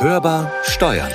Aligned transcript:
Hörbar 0.00 0.52
Steuern. 0.62 1.10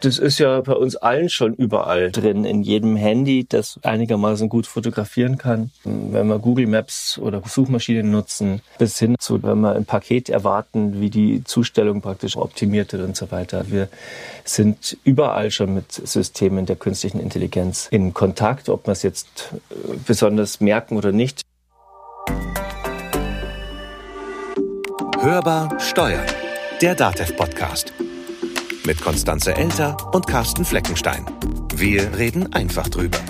Das 0.00 0.18
ist 0.18 0.40
ja 0.40 0.60
bei 0.60 0.72
uns 0.72 0.96
allen 0.96 1.28
schon 1.28 1.54
überall 1.54 2.10
drin, 2.10 2.44
in 2.44 2.62
jedem 2.62 2.96
Handy, 2.96 3.46
das 3.48 3.78
einigermaßen 3.84 4.48
gut 4.48 4.66
fotografieren 4.66 5.38
kann. 5.38 5.70
Wenn 5.84 6.26
wir 6.26 6.40
Google 6.40 6.66
Maps 6.66 7.18
oder 7.18 7.40
Suchmaschinen 7.46 8.10
nutzen, 8.10 8.60
bis 8.76 8.98
hin 8.98 9.14
zu, 9.20 9.40
wenn 9.44 9.60
wir 9.60 9.76
ein 9.76 9.84
Paket 9.84 10.30
erwarten, 10.30 11.00
wie 11.00 11.10
die 11.10 11.44
Zustellung 11.44 12.00
praktisch 12.00 12.36
optimiert 12.36 12.92
wird 12.92 13.04
und 13.04 13.16
so 13.16 13.30
weiter. 13.30 13.66
Wir 13.70 13.88
sind 14.42 14.96
überall 15.04 15.52
schon 15.52 15.74
mit 15.74 15.92
Systemen 15.92 16.66
der 16.66 16.74
künstlichen 16.74 17.20
Intelligenz 17.20 17.86
in 17.92 18.14
Kontakt, 18.14 18.68
ob 18.68 18.88
wir 18.88 18.92
es 18.92 19.04
jetzt 19.04 19.52
äh, 19.70 19.94
besonders 20.04 20.60
merken 20.60 20.96
oder 20.96 21.12
nicht. 21.12 21.42
Hörbar 25.20 25.78
Steuern. 25.78 26.41
Der 26.82 26.96
DATEV-Podcast 26.96 27.92
mit 28.84 29.00
Konstanze 29.00 29.54
Elter 29.54 30.12
und 30.12 30.26
Carsten 30.26 30.64
Fleckenstein. 30.64 31.24
Wir 31.76 32.18
reden 32.18 32.52
einfach 32.54 32.88
drüber. 32.88 33.20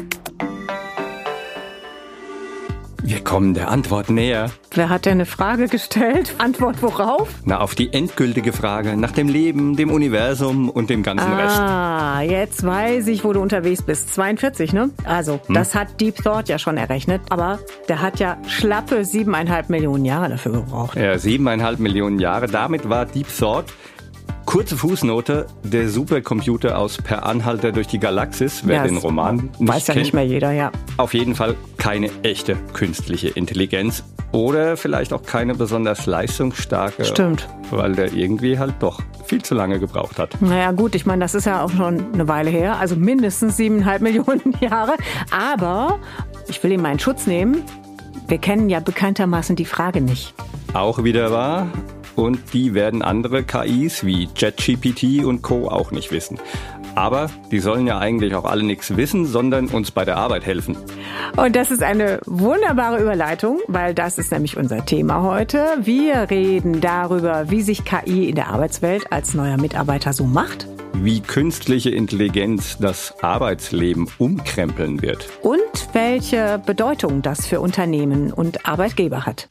Wir 3.05 3.19
kommen 3.19 3.53
der 3.53 3.69
Antwort 3.69 4.11
näher. 4.11 4.53
Wer 4.71 4.89
hat 4.89 5.07
denn 5.07 5.15
eine 5.15 5.27
Frage 5.27 5.67
gestellt? 5.67 6.37
Antwort 6.39 6.83
worauf? 6.83 7.29
Na, 7.45 7.59
auf 7.59 7.75
die 7.75 7.93
endgültige 7.93 8.53
Frage 8.53 8.97
nach 8.97 9.11
dem 9.11 9.29
Leben, 9.29 9.75
dem 9.77 9.91
Universum 9.91 10.71
und 10.71 10.89
dem 10.89 11.03
ganzen 11.03 11.33
ah, 11.33 11.37
Rest. 11.37 11.59
Ah, 11.59 12.21
jetzt 12.23 12.65
weiß 12.65 13.09
ich, 13.09 13.25
wo 13.25 13.33
du 13.33 13.41
unterwegs 13.41 13.83
bist. 13.83 14.15
42, 14.15 14.73
ne? 14.73 14.91
Also, 15.03 15.41
hm? 15.47 15.55
das 15.55 15.75
hat 15.75 16.01
Deep 16.01 16.15
Thought 16.23 16.49
ja 16.49 16.61
schon 16.61 16.77
errechnet, 16.77 17.23
aber 17.31 17.59
der 17.89 18.01
hat 18.01 18.21
ja 18.21 18.39
schlappe 18.47 19.05
siebeneinhalb 19.05 19.69
Millionen 19.69 20.05
Jahre 20.05 20.29
dafür 20.29 20.53
gebraucht. 20.53 20.97
Ja, 20.97 21.19
siebeneinhalb 21.19 21.81
Millionen 21.81 22.21
Jahre. 22.21 22.47
Damit 22.47 22.89
war 22.89 23.05
Deep 23.07 23.27
Thought 23.37 23.65
Kurze 24.53 24.77
Fußnote, 24.77 25.47
der 25.63 25.89
Supercomputer 25.89 26.77
aus 26.77 26.99
Per 26.99 27.25
Anhalter 27.25 27.73
durch 27.73 27.87
die 27.87 27.99
Galaxis, 27.99 28.61
wer 28.67 28.77
Ja, 28.77 28.83
den 28.83 28.99
Roman 28.99 29.49
nicht 29.59 29.67
Weiß 29.67 29.87
ja 29.87 29.95
kennt, 29.95 30.05
nicht 30.05 30.13
mehr 30.13 30.27
jeder, 30.27 30.53
ja. 30.53 30.71
auf 30.99 31.15
jeden 31.15 31.35
Fall 31.35 31.57
keine 31.79 32.11
echte 32.23 32.57
künstliche 32.75 33.31
Intelligenz 33.31 34.05
oder 34.31 34.77
vielleicht 34.77 35.15
auch 35.15 35.23
keine 35.23 35.55
besonders 35.55 36.05
leistungsstarke, 36.05 37.07
Stimmt. 37.07 37.49
weil 37.71 37.95
der 37.95 38.13
irgendwie 38.13 38.59
halt 38.59 38.75
doch 38.81 39.01
viel 39.25 39.41
zu 39.41 39.55
lange 39.55 39.81
gebraucht 39.81 40.19
hat. 40.19 40.37
Naja, 40.43 40.73
gut, 40.73 40.95
ich 40.95 41.07
meine, 41.07 41.21
das 41.25 41.35
ist 41.35 41.47
ja 41.47 41.65
auch 41.65 41.71
schon 41.71 42.13
eine 42.13 42.29
Weile 42.29 42.51
her, 42.51 42.79
also 42.79 42.95
mindestens 42.95 43.57
siebeneinhalb 43.57 44.03
Millionen 44.03 44.55
Jahre. 44.61 44.97
Aber 45.31 45.99
ich 46.47 46.63
will 46.63 46.77
mal 46.77 46.93
in 46.93 46.99
Schutz 46.99 47.27
nehmen. 47.27 47.63
Wir 48.29 48.37
kennen 48.37 48.69
ja 48.69 48.81
bekanntermaßen 48.81 49.57
die 49.57 49.65
Frage 49.65 50.03
nicht. 50.03 50.35
Auch 50.75 51.05
wieder 51.05 51.31
wahr. 51.33 51.69
Und 52.17 52.53
die 52.53 52.75
werden 52.75 53.03
andere 53.03 53.43
KIs 53.43 54.05
wie 54.05 54.29
JetGPT 54.37 55.25
und 55.25 55.43
Co. 55.43 55.69
auch 55.69 55.91
nicht 55.91 56.13
wissen. 56.13 56.39
Aber 56.95 57.31
die 57.51 57.61
sollen 57.61 57.87
ja 57.87 57.99
eigentlich 57.99 58.35
auch 58.35 58.45
alle 58.45 58.63
nichts 58.63 58.97
wissen, 58.99 59.25
sondern 59.25 59.69
uns 59.69 59.91
bei 59.91 60.05
der 60.05 60.19
Arbeit 60.19 60.45
helfen. 60.45 60.77
Und 61.37 61.57
das 61.57 61.71
ist 61.71 61.83
eine 61.83 62.21
wunderbare 62.27 63.01
Überleitung, 63.01 63.61
weil 63.67 63.95
das 63.95 64.19
ist 64.19 64.31
nämlich 64.31 64.59
unser 64.59 64.85
Thema 64.85 65.23
heute. 65.23 65.65
Wir 65.81 66.29
reden 66.29 66.83
darüber, 66.83 67.51
wie 67.51 67.63
sich 67.63 67.87
KI 67.87 68.29
in 68.29 68.35
der 68.35 68.49
Arbeitswelt 68.49 69.11
als 69.11 69.33
neuer 69.33 69.57
Mitarbeiter 69.57 70.13
so 70.13 70.25
macht 70.25 70.67
Wie 70.95 71.21
künstliche 71.21 71.89
Intelligenz 71.89 72.77
das 72.79 73.15
Arbeitsleben 73.23 74.07
umkrempeln 74.19 75.01
wird. 75.01 75.31
und 75.41 75.61
welche 75.95 76.61
Bedeutung 76.67 77.23
das 77.23 77.47
für 77.47 77.61
Unternehmen 77.61 78.33
und 78.33 78.67
Arbeitgeber 78.69 79.25
hat. 79.25 79.49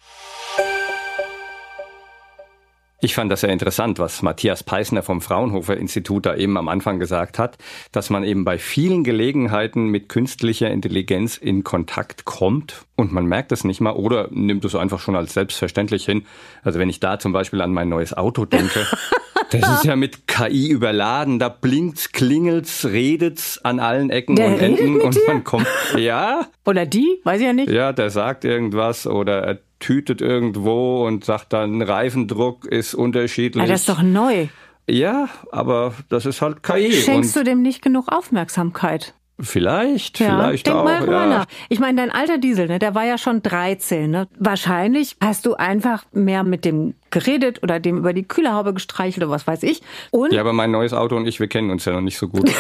Ich 3.04 3.16
fand 3.16 3.32
das 3.32 3.42
sehr 3.42 3.50
interessant, 3.50 3.98
was 3.98 4.22
Matthias 4.22 4.64
Peisner 4.64 5.02
vom 5.02 5.22
Fraunhofer 5.22 5.76
Institut 5.76 6.28
da 6.28 6.36
eben 6.36 6.56
am 6.56 6.68
Anfang 6.68 7.00
gesagt 7.00 7.40
hat, 7.40 7.58
dass 7.92 8.12
man 8.12 8.24
eben 8.24 8.46
bei 8.46 8.60
vielen 8.60 9.04
Gelegenheiten 9.04 9.88
mit 9.88 10.08
künstlicher 10.08 10.70
Intelligenz 10.70 11.36
in 11.36 11.64
Kontakt 11.64 12.26
kommt 12.26 12.86
und 12.95 13.11
man 13.11 13.26
merkt 13.26 13.52
es 13.52 13.64
nicht 13.64 13.82
mal 13.82 13.94
oder 13.94 14.28
nimmt 14.30 14.64
es 14.66 14.76
einfach 14.76 15.00
schon 15.00 15.16
als 15.16 15.34
selbstverständlich 15.34 16.06
hin. 16.06 16.28
Also 16.61 16.78
wenn 16.78 16.90
ich 16.90 17.00
da 17.00 17.17
zum 17.17 17.34
Beispiel 17.34 17.61
an 17.61 17.73
mein 17.73 17.90
neues 17.90 18.14
Auto 18.14 18.45
denke, 18.45 18.86
das 19.52 19.67
ist 19.78 19.84
ja 19.84 19.95
mit 19.95 20.28
KI 20.28 20.70
überladen, 20.70 21.40
da 21.40 21.50
blinkt's, 21.50 22.11
klingelt's, 22.11 22.86
redet's 22.86 23.58
an 23.64 23.80
allen 23.80 24.11
Ecken 24.11 24.36
Der 24.36 24.45
und 24.45 24.60
Enden 24.60 25.02
und 25.02 25.16
dir? 25.16 25.22
man 25.26 25.44
kommt, 25.44 25.66
ja, 25.98 26.45
Oder 26.67 26.86
die? 26.86 27.20
Weiß 27.23 27.40
ich 27.40 27.48
ja 27.48 27.54
nicht. 27.54 27.72
ja, 27.72 27.94
der 27.94 28.11
sagt 28.11 28.45
irgendwas 28.45 29.08
oder 29.08 29.42
er 29.42 29.60
tütet 29.81 30.21
irgendwo 30.21 31.05
und 31.05 31.25
sagt 31.25 31.52
dann, 31.53 31.81
Reifendruck 31.81 32.65
ist 32.65 32.93
unterschiedlich. 32.93 33.64
Ah, 33.64 33.67
das 33.67 33.81
ist 33.81 33.89
doch 33.89 34.02
neu. 34.02 34.47
ja, 34.89 35.27
aber 35.52 35.93
das 36.09 36.25
ist 36.25 36.42
halt 36.42 36.64
KI. 36.64 36.93
Schenkst 36.93 37.36
du 37.36 37.43
dem 37.43 37.61
nicht 37.61 37.81
genug 37.81 38.08
Aufmerksamkeit? 38.08 39.14
vielleicht, 39.43 40.19
Ja, 40.19 40.37
vielleicht 40.37 40.67
denk 40.67 40.77
auch. 40.77 40.83
mal 40.83 40.99
drüber 40.99 41.23
ja. 41.23 41.25
nach. 41.27 41.45
Ich 41.69 41.80
meine, 41.80 41.97
dein 41.99 42.11
alter 42.11 42.37
Diesel, 42.37 42.67
ne, 42.67 42.80
der 42.80 42.95
war 42.95 43.05
ja 43.05 43.17
schon 43.17 43.42
13. 43.42 44.09
Ne? 44.09 44.27
Wahrscheinlich 44.37 45.15
hast 45.21 45.45
du 45.45 45.55
einfach 45.55 46.03
mehr 46.11 46.43
mit 46.43 46.65
dem 46.65 46.93
geredet 47.09 47.61
oder 47.63 47.80
dem 47.80 47.98
über 47.98 48.13
die 48.13 48.23
Kühlerhaube 48.23 48.73
gestreichelt 48.73 49.23
oder 49.23 49.33
was 49.33 49.48
weiß 49.48 49.63
ich. 49.63 49.81
Und, 50.11 50.31
ja, 50.31 50.42
aber 50.42 50.53
mein 50.53 50.71
neues 50.71 50.93
Auto 50.93 51.15
und 51.15 51.27
ich, 51.27 51.39
wir 51.39 51.48
kennen 51.48 51.71
uns 51.71 51.86
ja 51.86 51.93
noch 51.93 52.02
nicht 52.02 52.17
so 52.17 52.27
gut. 52.27 52.52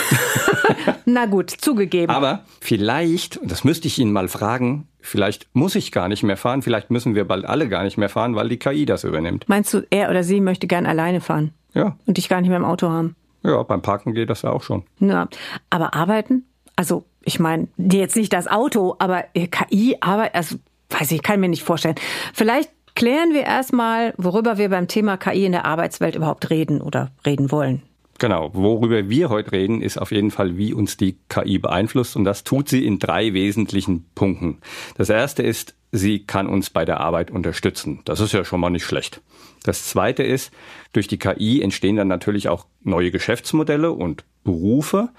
na 1.05 1.25
gut, 1.25 1.51
zugegeben. 1.51 2.11
aber 2.11 2.45
vielleicht, 2.59 3.39
das 3.43 3.63
müsste 3.63 3.87
ich 3.87 3.97
ihn 3.99 4.11
mal 4.11 4.27
fragen, 4.27 4.87
vielleicht 5.01 5.47
muss 5.53 5.75
ich 5.75 5.91
gar 5.91 6.07
nicht 6.07 6.23
mehr 6.23 6.37
fahren, 6.37 6.61
vielleicht 6.61 6.91
müssen 6.91 7.15
wir 7.15 7.25
bald 7.25 7.45
alle 7.45 7.67
gar 7.69 7.83
nicht 7.83 7.97
mehr 7.97 8.09
fahren, 8.09 8.35
weil 8.35 8.49
die 8.49 8.57
KI 8.57 8.85
das 8.85 9.03
übernimmt. 9.03 9.47
Meinst 9.47 9.73
du, 9.73 9.85
er 9.89 10.09
oder 10.09 10.23
sie 10.23 10.41
möchte 10.41 10.67
gern 10.67 10.85
alleine 10.85 11.21
fahren 11.21 11.51
Ja, 11.73 11.97
und 12.05 12.17
dich 12.17 12.29
gar 12.29 12.41
nicht 12.41 12.49
mehr 12.49 12.57
im 12.57 12.65
Auto 12.65 12.89
haben? 12.89 13.15
ja, 13.43 13.61
beim 13.63 13.81
Parken 13.81 14.13
geht 14.13 14.29
das 14.29 14.43
ja 14.43 14.51
auch 14.51 14.61
schon. 14.63 14.83
Ja, 14.99 15.27
aber 15.71 15.93
arbeiten? 15.95 16.45
Also, 16.75 17.05
ich 17.23 17.39
meine, 17.39 17.67
jetzt 17.77 18.15
nicht 18.15 18.31
das 18.33 18.47
Auto, 18.47 18.95
aber 18.99 19.25
äh, 19.33 19.47
KI, 19.47 19.97
arbeit, 19.99 20.35
also, 20.35 20.57
weiß 20.89 21.11
ich, 21.11 21.21
kann 21.23 21.39
mir 21.39 21.49
nicht 21.49 21.63
vorstellen. 21.63 21.95
Vielleicht 22.33 22.69
klären 22.95 23.33
wir 23.33 23.43
erstmal, 23.43 24.13
worüber 24.17 24.57
wir 24.57 24.69
beim 24.69 24.87
Thema 24.87 25.17
KI 25.17 25.45
in 25.45 25.51
der 25.53 25.65
Arbeitswelt 25.65 26.15
überhaupt 26.15 26.49
reden 26.49 26.81
oder 26.81 27.11
reden 27.25 27.51
wollen. 27.51 27.81
Genau, 28.21 28.51
worüber 28.53 29.09
wir 29.09 29.29
heute 29.29 29.51
reden, 29.51 29.81
ist 29.81 29.97
auf 29.97 30.11
jeden 30.11 30.29
Fall, 30.29 30.55
wie 30.55 30.75
uns 30.75 30.95
die 30.95 31.17
KI 31.27 31.57
beeinflusst. 31.57 32.15
Und 32.15 32.23
das 32.23 32.43
tut 32.43 32.69
sie 32.69 32.85
in 32.85 32.99
drei 32.99 33.33
wesentlichen 33.33 34.05
Punkten. 34.13 34.59
Das 34.95 35.09
erste 35.09 35.41
ist, 35.41 35.73
sie 35.91 36.27
kann 36.27 36.45
uns 36.45 36.69
bei 36.69 36.85
der 36.85 36.99
Arbeit 36.99 37.31
unterstützen. 37.31 38.01
Das 38.05 38.19
ist 38.19 38.31
ja 38.31 38.45
schon 38.45 38.59
mal 38.59 38.69
nicht 38.69 38.85
schlecht. 38.85 39.21
Das 39.63 39.87
zweite 39.87 40.21
ist, 40.21 40.53
durch 40.93 41.07
die 41.07 41.17
KI 41.17 41.63
entstehen 41.63 41.95
dann 41.95 42.09
natürlich 42.09 42.47
auch 42.47 42.67
neue 42.83 43.09
Geschäftsmodelle 43.09 43.91
und 43.91 44.23
Berufe. 44.43 45.09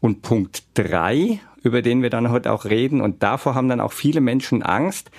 Und 0.00 0.22
Punkt 0.22 0.62
drei, 0.72 1.40
über 1.62 1.82
den 1.82 2.00
wir 2.00 2.08
dann 2.08 2.30
heute 2.30 2.50
auch 2.50 2.64
reden, 2.64 3.02
und 3.02 3.22
davor 3.22 3.56
haben 3.56 3.68
dann 3.68 3.82
auch 3.82 3.92
viele 3.92 4.22
Menschen 4.22 4.62
Angst, 4.62 5.10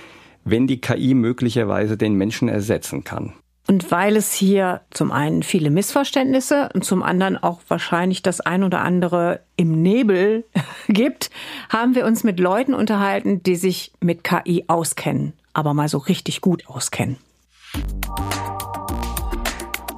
wenn 0.45 0.65
die 0.65 0.81
KI 0.81 1.13
möglicherweise 1.13 1.95
den 1.95 2.15
Menschen 2.15 2.49
ersetzen 2.49 3.03
kann. 3.03 3.33
Und 3.69 3.91
weil 3.91 4.15
es 4.15 4.33
hier 4.33 4.81
zum 4.89 5.11
einen 5.11 5.43
viele 5.43 5.69
Missverständnisse 5.69 6.71
und 6.73 6.83
zum 6.83 7.03
anderen 7.03 7.37
auch 7.37 7.61
wahrscheinlich 7.67 8.23
das 8.23 8.41
ein 8.41 8.63
oder 8.63 8.81
andere 8.81 9.41
im 9.57 9.83
Nebel 9.83 10.43
gibt, 10.87 11.29
haben 11.69 11.93
wir 11.93 12.07
uns 12.07 12.23
mit 12.23 12.39
Leuten 12.39 12.73
unterhalten, 12.73 13.43
die 13.43 13.55
sich 13.55 13.91
mit 13.99 14.23
KI 14.23 14.65
auskennen, 14.65 15.33
aber 15.53 15.75
mal 15.75 15.87
so 15.87 15.99
richtig 15.99 16.41
gut 16.41 16.67
auskennen. 16.67 17.17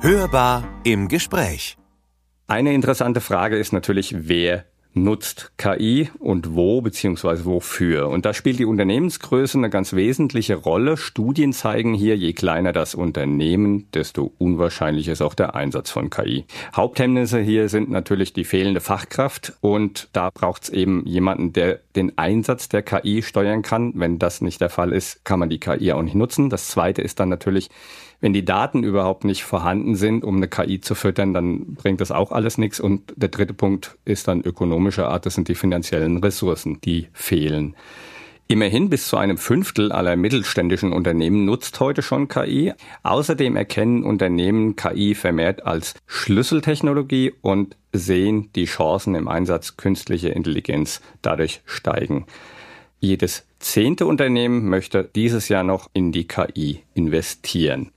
Hörbar 0.02 0.68
im 0.84 1.08
Gespräch. 1.08 1.78
Eine 2.48 2.74
interessante 2.74 3.22
Frage 3.22 3.56
ist 3.56 3.72
natürlich, 3.72 4.28
wer 4.28 4.66
nutzt 4.94 5.52
KI 5.58 6.10
und 6.20 6.56
wo 6.56 6.82
beziehungsweise 6.82 7.46
wofür. 7.46 8.10
Und 8.10 8.26
da 8.26 8.34
spielt 8.34 8.60
die 8.60 8.66
Unternehmensgröße 8.66 9.58
eine 9.58 9.70
ganz 9.70 9.94
wesentliche 9.94 10.56
Rolle. 10.56 10.98
Studien 10.98 11.54
zeigen 11.54 11.94
hier, 11.94 12.18
je 12.18 12.34
kleiner 12.34 12.74
das 12.74 12.96
Unternehmen, 12.96 13.88
desto 13.94 14.34
unwahrscheinlicher 14.38 15.14
ist 15.14 15.22
auch 15.22 15.34
der 15.34 15.56
Einsatz 15.56 15.90
von 15.92 16.10
KI. 16.10 16.46
Haupthemmnisse 16.76 17.40
hier 17.40 17.70
sind 17.70 17.90
natürlich 17.90 18.34
die 18.34 18.44
fehlende 18.44 18.82
Fachkraft 18.82 19.54
und 19.62 20.10
da 20.14 20.30
braucht 20.30 20.64
es 20.64 20.70
eben 20.70 21.06
jemanden, 21.06 21.54
der 21.54 21.80
den 21.96 22.18
Einsatz 22.18 22.70
der 22.70 22.84
KI 22.84 23.22
steuern 23.22 23.62
kann. 23.62 23.94
Wenn 23.96 24.20
das 24.20 24.42
nicht 24.42 24.62
der 24.62 24.70
Fall 24.70 24.92
ist, 24.92 25.24
kann 25.24 25.40
man 25.40 25.50
die 25.50 25.60
KI 25.60 25.92
auch 25.94 26.02
nicht 26.02 26.16
nutzen. 26.16 26.50
Das 26.50 26.68
zweite 26.68 27.02
ist 27.02 27.20
dann 27.20 27.30
natürlich, 27.30 27.70
wenn 28.22 28.34
die 28.34 28.46
Daten 28.46 28.84
überhaupt 28.84 29.26
nicht 29.26 29.44
vorhanden 29.44 29.96
sind, 29.96 30.24
um 30.24 30.38
eine 30.38 30.48
KI 30.48 30.80
zu 30.80 30.96
füttern, 30.96 31.34
dann 31.34 31.74
bringt 31.74 32.02
das 32.02 32.12
auch 32.12 32.32
alles 32.32 32.58
nichts. 32.60 32.80
Und 32.80 33.14
der 33.16 33.30
dritte 33.30 33.56
Punkt 33.56 33.98
ist 34.06 34.28
dann 34.28 34.42
ökonomischer 34.42 35.10
Art, 35.10 35.26
das 35.26 35.34
sind 35.34 35.48
die 35.48 35.56
finanziellen 35.56 36.18
Ressourcen, 36.18 36.80
die 36.82 37.08
fehlen. 37.14 37.76
Immerhin 38.48 38.90
bis 38.90 39.08
zu 39.08 39.18
einem 39.18 39.38
Fünftel 39.38 39.92
aller 39.92 40.18
mittelständischen 40.18 40.92
Unternehmen 40.92 41.46
nutzt 41.46 41.80
heute 41.80 42.02
schon 42.02 42.28
KI. 42.28 42.74
Außerdem 43.02 43.56
erkennen 43.56 44.04
Unternehmen 44.04 44.76
KI 44.76 45.16
vermehrt 45.16 45.66
als 45.66 45.96
Schlüsseltechnologie 46.06 47.34
und 47.42 47.78
sehen 47.94 48.50
die 48.56 48.66
Chancen 48.66 49.16
im 49.16 49.30
Einsatz 49.30 49.78
künstlicher 49.78 50.36
Intelligenz 50.36 51.02
dadurch 51.22 51.62
steigen. 51.66 52.26
Jedes 53.00 53.48
zehnte 53.60 54.06
Unternehmen 54.06 54.68
möchte 54.70 55.10
dieses 55.16 55.48
Jahr 55.48 55.64
noch 55.64 55.90
in 55.94 56.12
die 56.12 56.28
KI 56.28 56.84
investieren. 56.94 57.92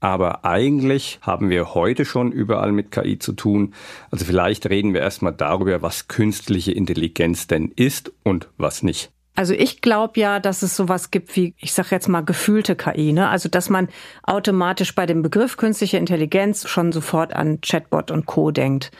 Aber 0.00 0.44
eigentlich 0.44 1.18
haben 1.22 1.50
wir 1.50 1.74
heute 1.74 2.04
schon 2.04 2.32
überall 2.32 2.72
mit 2.72 2.90
KI 2.90 3.18
zu 3.18 3.32
tun. 3.32 3.74
Also 4.10 4.24
vielleicht 4.24 4.68
reden 4.68 4.94
wir 4.94 5.00
erstmal 5.00 5.32
darüber, 5.32 5.82
was 5.82 6.08
künstliche 6.08 6.72
Intelligenz 6.72 7.46
denn 7.46 7.72
ist 7.74 8.12
und 8.22 8.48
was 8.56 8.82
nicht. 8.82 9.10
Also 9.36 9.54
ich 9.54 9.80
glaube 9.80 10.20
ja, 10.20 10.40
dass 10.40 10.62
es 10.62 10.76
sowas 10.76 11.10
gibt 11.10 11.34
wie, 11.36 11.54
ich 11.58 11.72
sage 11.72 11.88
jetzt 11.92 12.08
mal, 12.08 12.20
gefühlte 12.22 12.76
KI. 12.76 13.12
Ne? 13.12 13.28
Also 13.28 13.48
dass 13.48 13.70
man 13.70 13.88
automatisch 14.22 14.94
bei 14.94 15.06
dem 15.06 15.22
Begriff 15.22 15.56
künstliche 15.56 15.96
Intelligenz 15.96 16.68
schon 16.68 16.92
sofort 16.92 17.32
an 17.32 17.60
Chatbot 17.60 18.10
und 18.10 18.26
Co 18.26 18.50
denkt. 18.50 18.90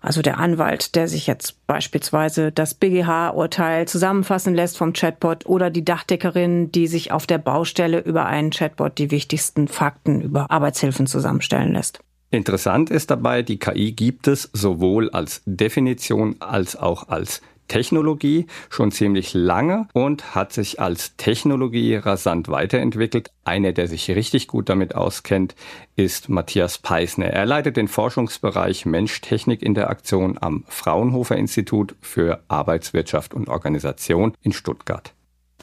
Also 0.00 0.22
der 0.22 0.38
Anwalt, 0.38 0.94
der 0.94 1.08
sich 1.08 1.26
jetzt 1.26 1.66
beispielsweise 1.66 2.52
das 2.52 2.74
BGH-Urteil 2.74 3.88
zusammenfassen 3.88 4.54
lässt 4.54 4.78
vom 4.78 4.92
Chatbot 4.92 5.46
oder 5.46 5.70
die 5.70 5.84
Dachdeckerin, 5.84 6.70
die 6.70 6.86
sich 6.86 7.10
auf 7.10 7.26
der 7.26 7.38
Baustelle 7.38 8.00
über 8.00 8.26
einen 8.26 8.50
Chatbot 8.50 8.98
die 8.98 9.10
wichtigsten 9.10 9.66
Fakten 9.66 10.20
über 10.20 10.50
Arbeitshilfen 10.50 11.06
zusammenstellen 11.06 11.72
lässt. 11.72 12.00
Interessant 12.30 12.90
ist 12.90 13.10
dabei, 13.10 13.42
die 13.42 13.58
KI 13.58 13.92
gibt 13.92 14.28
es 14.28 14.50
sowohl 14.52 15.10
als 15.10 15.42
Definition 15.46 16.36
als 16.40 16.76
auch 16.76 17.08
als 17.08 17.40
Technologie 17.68 18.46
schon 18.70 18.90
ziemlich 18.90 19.34
lange 19.34 19.86
und 19.92 20.34
hat 20.34 20.52
sich 20.52 20.80
als 20.80 21.16
Technologie 21.16 21.94
rasant 21.94 22.48
weiterentwickelt. 22.48 23.30
Einer, 23.44 23.72
der 23.72 23.86
sich 23.86 24.10
richtig 24.10 24.48
gut 24.48 24.68
damit 24.68 24.94
auskennt, 24.94 25.54
ist 25.96 26.28
Matthias 26.28 26.78
Peisner. 26.78 27.26
Er 27.26 27.46
leitet 27.46 27.76
den 27.76 27.88
Forschungsbereich 27.88 28.86
Mensch-Technik-Interaktion 28.86 30.38
am 30.40 30.64
Fraunhofer 30.68 31.36
Institut 31.36 31.94
für 32.00 32.42
Arbeitswirtschaft 32.48 33.34
und 33.34 33.48
Organisation 33.48 34.34
in 34.42 34.52
Stuttgart. 34.52 35.12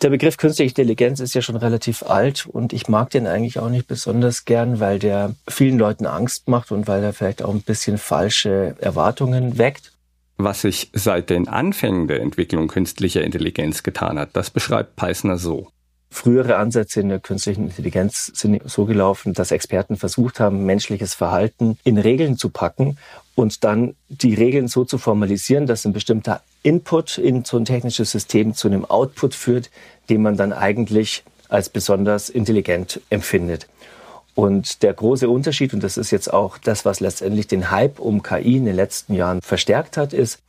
Der 0.01 0.09
Begriff 0.09 0.35
künstliche 0.35 0.69
Intelligenz 0.71 1.21
ist 1.21 1.35
ja 1.35 1.41
schon 1.41 1.55
relativ 1.55 2.03
alt 2.03 2.45
und 2.45 2.73
ich 2.73 2.89
mag 2.89 3.11
den 3.11 3.27
eigentlich 3.27 3.59
auch 3.59 3.69
nicht 3.69 3.87
besonders 3.87 4.43
gern, 4.43 4.81
weil 4.81 4.99
der 4.99 5.35
vielen 5.47 5.79
Leuten 5.79 6.05
Angst 6.05 6.49
macht 6.49 6.71
und 6.71 6.87
weil 6.87 7.01
er 7.01 7.13
vielleicht 7.13 7.41
auch 7.41 7.53
ein 7.53 7.61
bisschen 7.61 7.97
falsche 7.97 8.75
Erwartungen 8.81 9.57
weckt. 9.57 9.93
Was 10.37 10.61
sich 10.61 10.89
seit 10.93 11.29
den 11.29 11.47
Anfängen 11.47 12.07
der 12.07 12.21
Entwicklung 12.21 12.67
künstlicher 12.67 13.23
Intelligenz 13.23 13.83
getan 13.83 14.19
hat, 14.19 14.31
das 14.33 14.49
beschreibt 14.49 14.95
Peisner 14.95 15.37
so. 15.37 15.69
Frühere 16.09 16.57
Ansätze 16.57 17.01
in 17.01 17.09
der 17.09 17.19
künstlichen 17.19 17.65
Intelligenz 17.65 18.31
sind 18.33 18.61
so 18.69 18.85
gelaufen, 18.85 19.33
dass 19.33 19.51
Experten 19.51 19.97
versucht 19.97 20.39
haben, 20.39 20.65
menschliches 20.65 21.13
Verhalten 21.13 21.77
in 21.83 21.97
Regeln 21.97 22.37
zu 22.37 22.49
packen 22.49 22.97
und 23.35 23.63
dann 23.63 23.95
die 24.07 24.33
Regeln 24.33 24.67
so 24.67 24.85
zu 24.85 24.97
formalisieren, 24.97 25.67
dass 25.67 25.85
ein 25.85 25.93
bestimmter 25.93 26.41
Input 26.63 27.17
in 27.17 27.43
so 27.43 27.57
ein 27.57 27.65
technisches 27.65 28.11
System 28.11 28.53
zu 28.53 28.67
einem 28.67 28.85
Output 28.85 29.35
führt, 29.35 29.69
den 30.09 30.21
man 30.21 30.37
dann 30.37 30.53
eigentlich 30.53 31.23
als 31.49 31.69
besonders 31.69 32.29
intelligent 32.29 33.01
empfindet. 33.09 33.67
Und 34.35 34.83
der 34.83 34.93
große 34.93 35.29
Unterschied, 35.29 35.73
und 35.73 35.81
das 35.81 35.97
ist 35.97 36.11
jetzt 36.11 36.31
auch 36.31 36.57
das, 36.57 36.83
was 36.83 36.99
letztendlich 36.99 37.47
den 37.47 37.71
Hype 37.71 37.99
um 37.99 38.21
KI 38.21 38.57
in 38.57 38.65
den 38.65 38.75
letzten 38.75 39.13
Jahren 39.15 39.41
verstärkt 39.41 39.95
hat, 39.95 40.11
ist, 40.11 40.39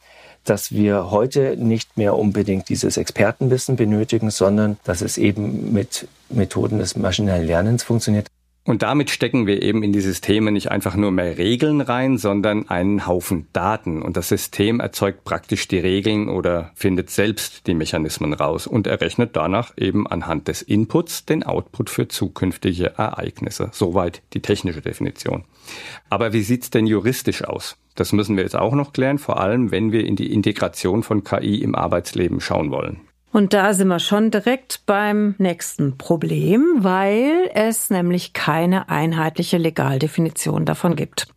dass 0.44 0.72
wir 0.72 1.10
heute 1.10 1.56
nicht 1.56 1.96
mehr 1.96 2.16
unbedingt 2.16 2.68
dieses 2.68 2.96
Expertenwissen 2.96 3.76
benötigen, 3.76 4.30
sondern 4.30 4.76
dass 4.84 5.00
es 5.00 5.18
eben 5.18 5.72
mit 5.72 6.08
Methoden 6.28 6.78
des 6.78 6.96
maschinellen 6.96 7.46
Lernens 7.46 7.84
funktioniert. 7.84 8.26
Und 8.66 8.82
damit 8.82 9.10
stecken 9.10 9.46
wir 9.46 9.62
eben 9.62 9.84
in 9.84 9.92
die 9.92 10.00
Systeme 10.00 10.50
nicht 10.50 10.72
einfach 10.72 10.96
nur 10.96 11.12
mehr 11.12 11.38
Regeln 11.38 11.80
rein, 11.80 12.18
sondern 12.18 12.68
einen 12.68 13.06
Haufen 13.06 13.46
Daten. 13.52 14.02
Und 14.02 14.16
das 14.16 14.28
System 14.28 14.80
erzeugt 14.80 15.22
praktisch 15.22 15.68
die 15.68 15.78
Regeln 15.78 16.28
oder 16.28 16.72
findet 16.74 17.10
selbst 17.10 17.68
die 17.68 17.74
Mechanismen 17.74 18.32
raus 18.32 18.66
und 18.66 18.88
errechnet 18.88 19.36
danach 19.36 19.72
eben 19.76 20.08
anhand 20.08 20.48
des 20.48 20.62
Inputs 20.62 21.24
den 21.24 21.44
Output 21.44 21.90
für 21.90 22.08
zukünftige 22.08 22.98
Ereignisse. 22.98 23.70
Soweit 23.72 24.20
die 24.34 24.42
technische 24.42 24.82
Definition. 24.82 25.44
Aber 26.10 26.32
wie 26.32 26.42
sieht's 26.42 26.68
denn 26.68 26.88
juristisch 26.88 27.44
aus? 27.44 27.76
Das 27.94 28.12
müssen 28.12 28.36
wir 28.36 28.42
jetzt 28.42 28.56
auch 28.56 28.74
noch 28.74 28.92
klären, 28.92 29.18
vor 29.18 29.38
allem 29.38 29.70
wenn 29.70 29.92
wir 29.92 30.04
in 30.04 30.16
die 30.16 30.32
Integration 30.32 31.04
von 31.04 31.22
KI 31.22 31.62
im 31.62 31.76
Arbeitsleben 31.76 32.40
schauen 32.40 32.72
wollen. 32.72 33.02
Und 33.36 33.52
da 33.52 33.74
sind 33.74 33.88
wir 33.88 33.98
schon 33.98 34.30
direkt 34.30 34.86
beim 34.86 35.34
nächsten 35.36 35.98
Problem, 35.98 36.76
weil 36.78 37.50
es 37.52 37.90
nämlich 37.90 38.32
keine 38.32 38.88
einheitliche 38.88 39.58
Legaldefinition 39.58 40.64
davon 40.64 40.96
gibt. 40.96 41.28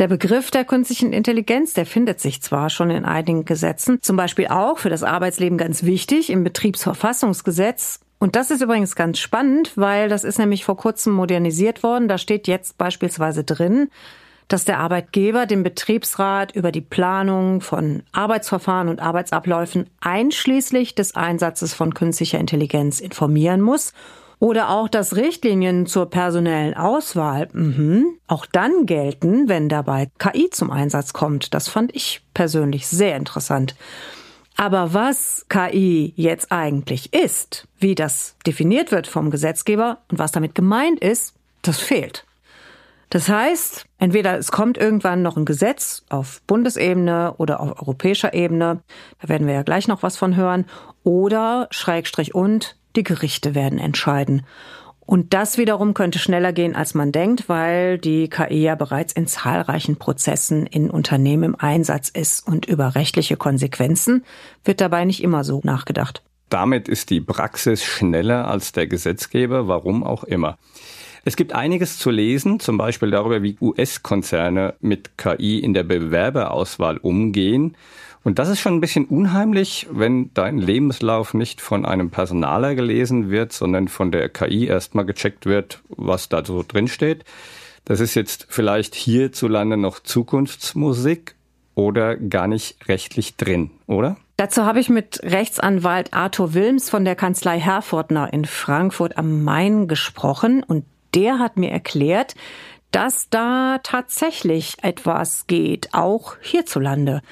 Der 0.00 0.08
Begriff 0.08 0.50
der 0.50 0.64
künstlichen 0.64 1.12
Intelligenz, 1.12 1.72
der 1.72 1.86
findet 1.86 2.18
sich 2.18 2.42
zwar 2.42 2.68
schon 2.68 2.90
in 2.90 3.04
einigen 3.04 3.44
Gesetzen, 3.44 4.02
zum 4.02 4.16
Beispiel 4.16 4.48
auch 4.48 4.78
für 4.78 4.90
das 4.90 5.04
Arbeitsleben 5.04 5.56
ganz 5.56 5.84
wichtig 5.84 6.30
im 6.30 6.42
Betriebsverfassungsgesetz. 6.42 8.00
Und 8.18 8.34
das 8.34 8.50
ist 8.50 8.60
übrigens 8.60 8.96
ganz 8.96 9.20
spannend, 9.20 9.70
weil 9.76 10.08
das 10.08 10.24
ist 10.24 10.40
nämlich 10.40 10.64
vor 10.64 10.76
kurzem 10.76 11.12
modernisiert 11.12 11.84
worden. 11.84 12.08
Da 12.08 12.18
steht 12.18 12.48
jetzt 12.48 12.76
beispielsweise 12.76 13.44
drin, 13.44 13.88
dass 14.48 14.64
der 14.64 14.78
Arbeitgeber 14.78 15.46
den 15.46 15.62
Betriebsrat 15.62 16.52
über 16.52 16.72
die 16.72 16.80
Planung 16.80 17.60
von 17.60 18.02
Arbeitsverfahren 18.12 18.88
und 18.88 19.00
Arbeitsabläufen 19.00 19.88
einschließlich 20.00 20.94
des 20.94 21.14
Einsatzes 21.14 21.74
von 21.74 21.94
künstlicher 21.94 22.38
Intelligenz 22.38 23.00
informieren 23.00 23.60
muss 23.60 23.92
oder 24.38 24.70
auch, 24.70 24.88
dass 24.88 25.16
Richtlinien 25.16 25.86
zur 25.86 26.10
personellen 26.10 26.74
Auswahl 26.74 27.48
mhm, 27.52 28.18
auch 28.26 28.46
dann 28.46 28.84
gelten, 28.86 29.48
wenn 29.48 29.68
dabei 29.68 30.10
KI 30.18 30.50
zum 30.50 30.70
Einsatz 30.70 31.12
kommt. 31.12 31.54
Das 31.54 31.68
fand 31.68 31.94
ich 31.94 32.22
persönlich 32.34 32.86
sehr 32.86 33.16
interessant. 33.16 33.74
Aber 34.56 34.94
was 34.94 35.46
KI 35.48 36.12
jetzt 36.16 36.52
eigentlich 36.52 37.12
ist, 37.12 37.66
wie 37.78 37.94
das 37.94 38.36
definiert 38.46 38.92
wird 38.92 39.06
vom 39.06 39.30
Gesetzgeber 39.30 39.98
und 40.10 40.18
was 40.18 40.32
damit 40.32 40.54
gemeint 40.54 41.00
ist, 41.00 41.34
das 41.62 41.80
fehlt. 41.80 42.24
Das 43.14 43.28
heißt, 43.28 43.86
entweder 43.98 44.36
es 44.36 44.50
kommt 44.50 44.76
irgendwann 44.76 45.22
noch 45.22 45.36
ein 45.36 45.44
Gesetz 45.44 46.02
auf 46.08 46.42
Bundesebene 46.48 47.34
oder 47.38 47.60
auf 47.60 47.80
europäischer 47.80 48.34
Ebene, 48.34 48.80
da 49.20 49.28
werden 49.28 49.46
wir 49.46 49.54
ja 49.54 49.62
gleich 49.62 49.86
noch 49.86 50.02
was 50.02 50.16
von 50.16 50.34
hören, 50.34 50.64
oder 51.04 51.68
Schrägstrich 51.70 52.34
und 52.34 52.76
die 52.96 53.04
Gerichte 53.04 53.54
werden 53.54 53.78
entscheiden. 53.78 54.44
Und 54.98 55.32
das 55.32 55.58
wiederum 55.58 55.94
könnte 55.94 56.18
schneller 56.18 56.52
gehen, 56.52 56.74
als 56.74 56.94
man 56.94 57.12
denkt, 57.12 57.48
weil 57.48 57.98
die 57.98 58.28
KI 58.28 58.64
ja 58.64 58.74
bereits 58.74 59.12
in 59.12 59.28
zahlreichen 59.28 59.94
Prozessen 59.94 60.66
in 60.66 60.90
Unternehmen 60.90 61.44
im 61.44 61.56
Einsatz 61.56 62.08
ist 62.08 62.44
und 62.44 62.66
über 62.66 62.96
rechtliche 62.96 63.36
Konsequenzen 63.36 64.24
wird 64.64 64.80
dabei 64.80 65.04
nicht 65.04 65.22
immer 65.22 65.44
so 65.44 65.60
nachgedacht. 65.62 66.24
Damit 66.48 66.88
ist 66.88 67.10
die 67.10 67.20
Praxis 67.20 67.84
schneller 67.84 68.48
als 68.48 68.72
der 68.72 68.88
Gesetzgeber, 68.88 69.68
warum 69.68 70.02
auch 70.02 70.24
immer. 70.24 70.58
Es 71.26 71.36
gibt 71.36 71.54
einiges 71.54 71.98
zu 71.98 72.10
lesen, 72.10 72.60
zum 72.60 72.76
Beispiel 72.76 73.10
darüber, 73.10 73.42
wie 73.42 73.56
US-Konzerne 73.58 74.74
mit 74.80 75.16
KI 75.16 75.58
in 75.58 75.72
der 75.72 75.82
Bewerberauswahl 75.82 76.98
umgehen. 76.98 77.76
Und 78.24 78.38
das 78.38 78.50
ist 78.50 78.60
schon 78.60 78.74
ein 78.74 78.80
bisschen 78.80 79.06
unheimlich, 79.06 79.86
wenn 79.90 80.30
dein 80.34 80.58
Lebenslauf 80.58 81.32
nicht 81.32 81.62
von 81.62 81.86
einem 81.86 82.10
Personaler 82.10 82.74
gelesen 82.74 83.30
wird, 83.30 83.54
sondern 83.54 83.88
von 83.88 84.12
der 84.12 84.28
KI 84.28 84.66
erstmal 84.66 85.06
gecheckt 85.06 85.46
wird, 85.46 85.80
was 85.88 86.28
da 86.28 86.44
so 86.44 86.62
drin 86.66 86.88
steht. 86.88 87.24
Das 87.86 88.00
ist 88.00 88.14
jetzt 88.14 88.46
vielleicht 88.50 88.94
hierzulande 88.94 89.78
noch 89.78 90.00
Zukunftsmusik 90.00 91.36
oder 91.74 92.16
gar 92.16 92.48
nicht 92.48 92.88
rechtlich 92.88 93.36
drin, 93.36 93.70
oder? 93.86 94.16
Dazu 94.36 94.64
habe 94.64 94.80
ich 94.80 94.88
mit 94.88 95.20
Rechtsanwalt 95.22 96.12
Arthur 96.12 96.54
Wilms 96.54 96.90
von 96.90 97.04
der 97.04 97.14
Kanzlei 97.14 97.60
Herfortner 97.60 98.32
in 98.32 98.44
Frankfurt 98.44 99.16
am 99.16 99.44
Main 99.44 99.86
gesprochen 99.86 100.62
und 100.62 100.84
der 101.14 101.38
hat 101.38 101.56
mir 101.56 101.70
erklärt, 101.70 102.34
dass 102.90 103.28
da 103.28 103.78
tatsächlich 103.82 104.74
etwas 104.82 105.46
geht, 105.46 105.88
auch 105.92 106.36
hierzulande. 106.40 107.22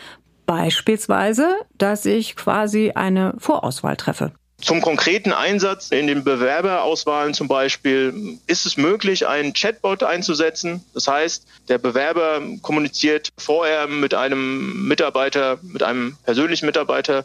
Beispielsweise, 0.47 1.55
dass 1.79 2.05
ich 2.05 2.35
quasi 2.37 2.93
eine 2.95 3.35
Vorauswahl 3.39 3.97
treffe. 3.97 4.33
Zum 4.63 4.81
konkreten 4.81 5.33
Einsatz 5.33 5.91
in 5.91 6.07
den 6.07 6.23
Bewerberauswahlen 6.23 7.35
zum 7.35 7.49
Beispiel 7.49 8.39
ist 8.47 8.65
es 8.65 8.77
möglich, 8.77 9.27
einen 9.27 9.55
Chatbot 9.55 10.05
einzusetzen. 10.05 10.85
Das 10.95 11.09
heißt, 11.09 11.47
der 11.69 11.79
Bewerber 11.79 12.41
kommuniziert 12.63 13.31
vorher 13.37 13.89
mit 13.89 14.15
einem 14.15 14.87
Mitarbeiter, 14.87 15.59
mit 15.63 15.83
einem 15.83 16.17
persönlichen 16.25 16.67
Mitarbeiter 16.67 17.25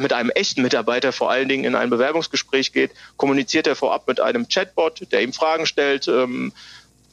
mit 0.00 0.12
einem 0.12 0.30
echten 0.30 0.62
Mitarbeiter 0.62 1.12
vor 1.12 1.30
allen 1.30 1.48
Dingen 1.48 1.64
in 1.64 1.74
ein 1.74 1.90
Bewerbungsgespräch 1.90 2.72
geht, 2.72 2.92
kommuniziert 3.16 3.66
er 3.66 3.76
vorab 3.76 4.08
mit 4.08 4.20
einem 4.20 4.48
Chatbot, 4.48 5.12
der 5.12 5.22
ihm 5.22 5.32
Fragen 5.32 5.66
stellt, 5.66 6.08
ähm, 6.08 6.52